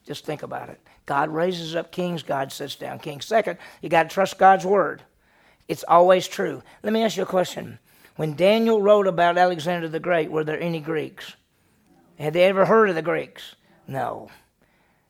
[0.06, 0.80] Just think about it.
[1.06, 3.26] God raises up kings, God sits down kings.
[3.26, 5.04] Second, you got to trust God's word.
[5.68, 6.64] It's always true.
[6.84, 7.80] Let me ask you a question.
[8.18, 11.36] When Daniel wrote about Alexander the Great, were there any Greeks?
[12.20, 13.56] Had they ever heard of the Greeks?
[13.88, 14.30] No.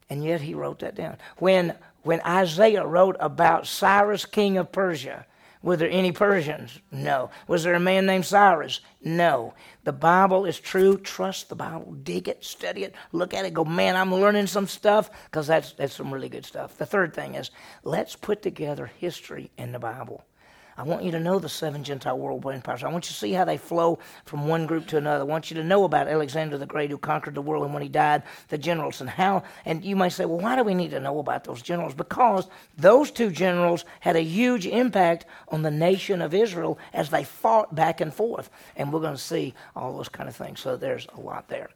[0.09, 1.17] And yet he wrote that down.
[1.37, 5.25] When, when Isaiah wrote about Cyrus, king of Persia,
[5.63, 6.79] were there any Persians?
[6.91, 7.29] No.
[7.47, 8.81] Was there a man named Cyrus?
[9.01, 9.53] No.
[9.85, 10.97] The Bible is true.
[10.97, 11.93] Trust the Bible.
[12.03, 15.71] Dig it, study it, look at it, go, man, I'm learning some stuff because that's,
[15.73, 16.77] that's some really good stuff.
[16.77, 17.51] The third thing is
[17.85, 20.25] let's put together history in the Bible.
[20.78, 22.84] I want you to know the seven Gentile world empires.
[22.84, 25.21] I want you to see how they flow from one group to another.
[25.21, 27.82] I want you to know about Alexander the Great who conquered the world and when
[27.82, 29.41] he died, the generals and how.
[29.65, 31.95] And you might say, well, why do we need to know about those generals?
[31.95, 32.47] Because
[32.78, 37.73] those two generals had a huge impact on the nation of Israel as they fought
[37.73, 38.51] back and forth.
[38.75, 40.59] And we're going to see all those kind of things.
[40.59, 41.69] So there's a lot there.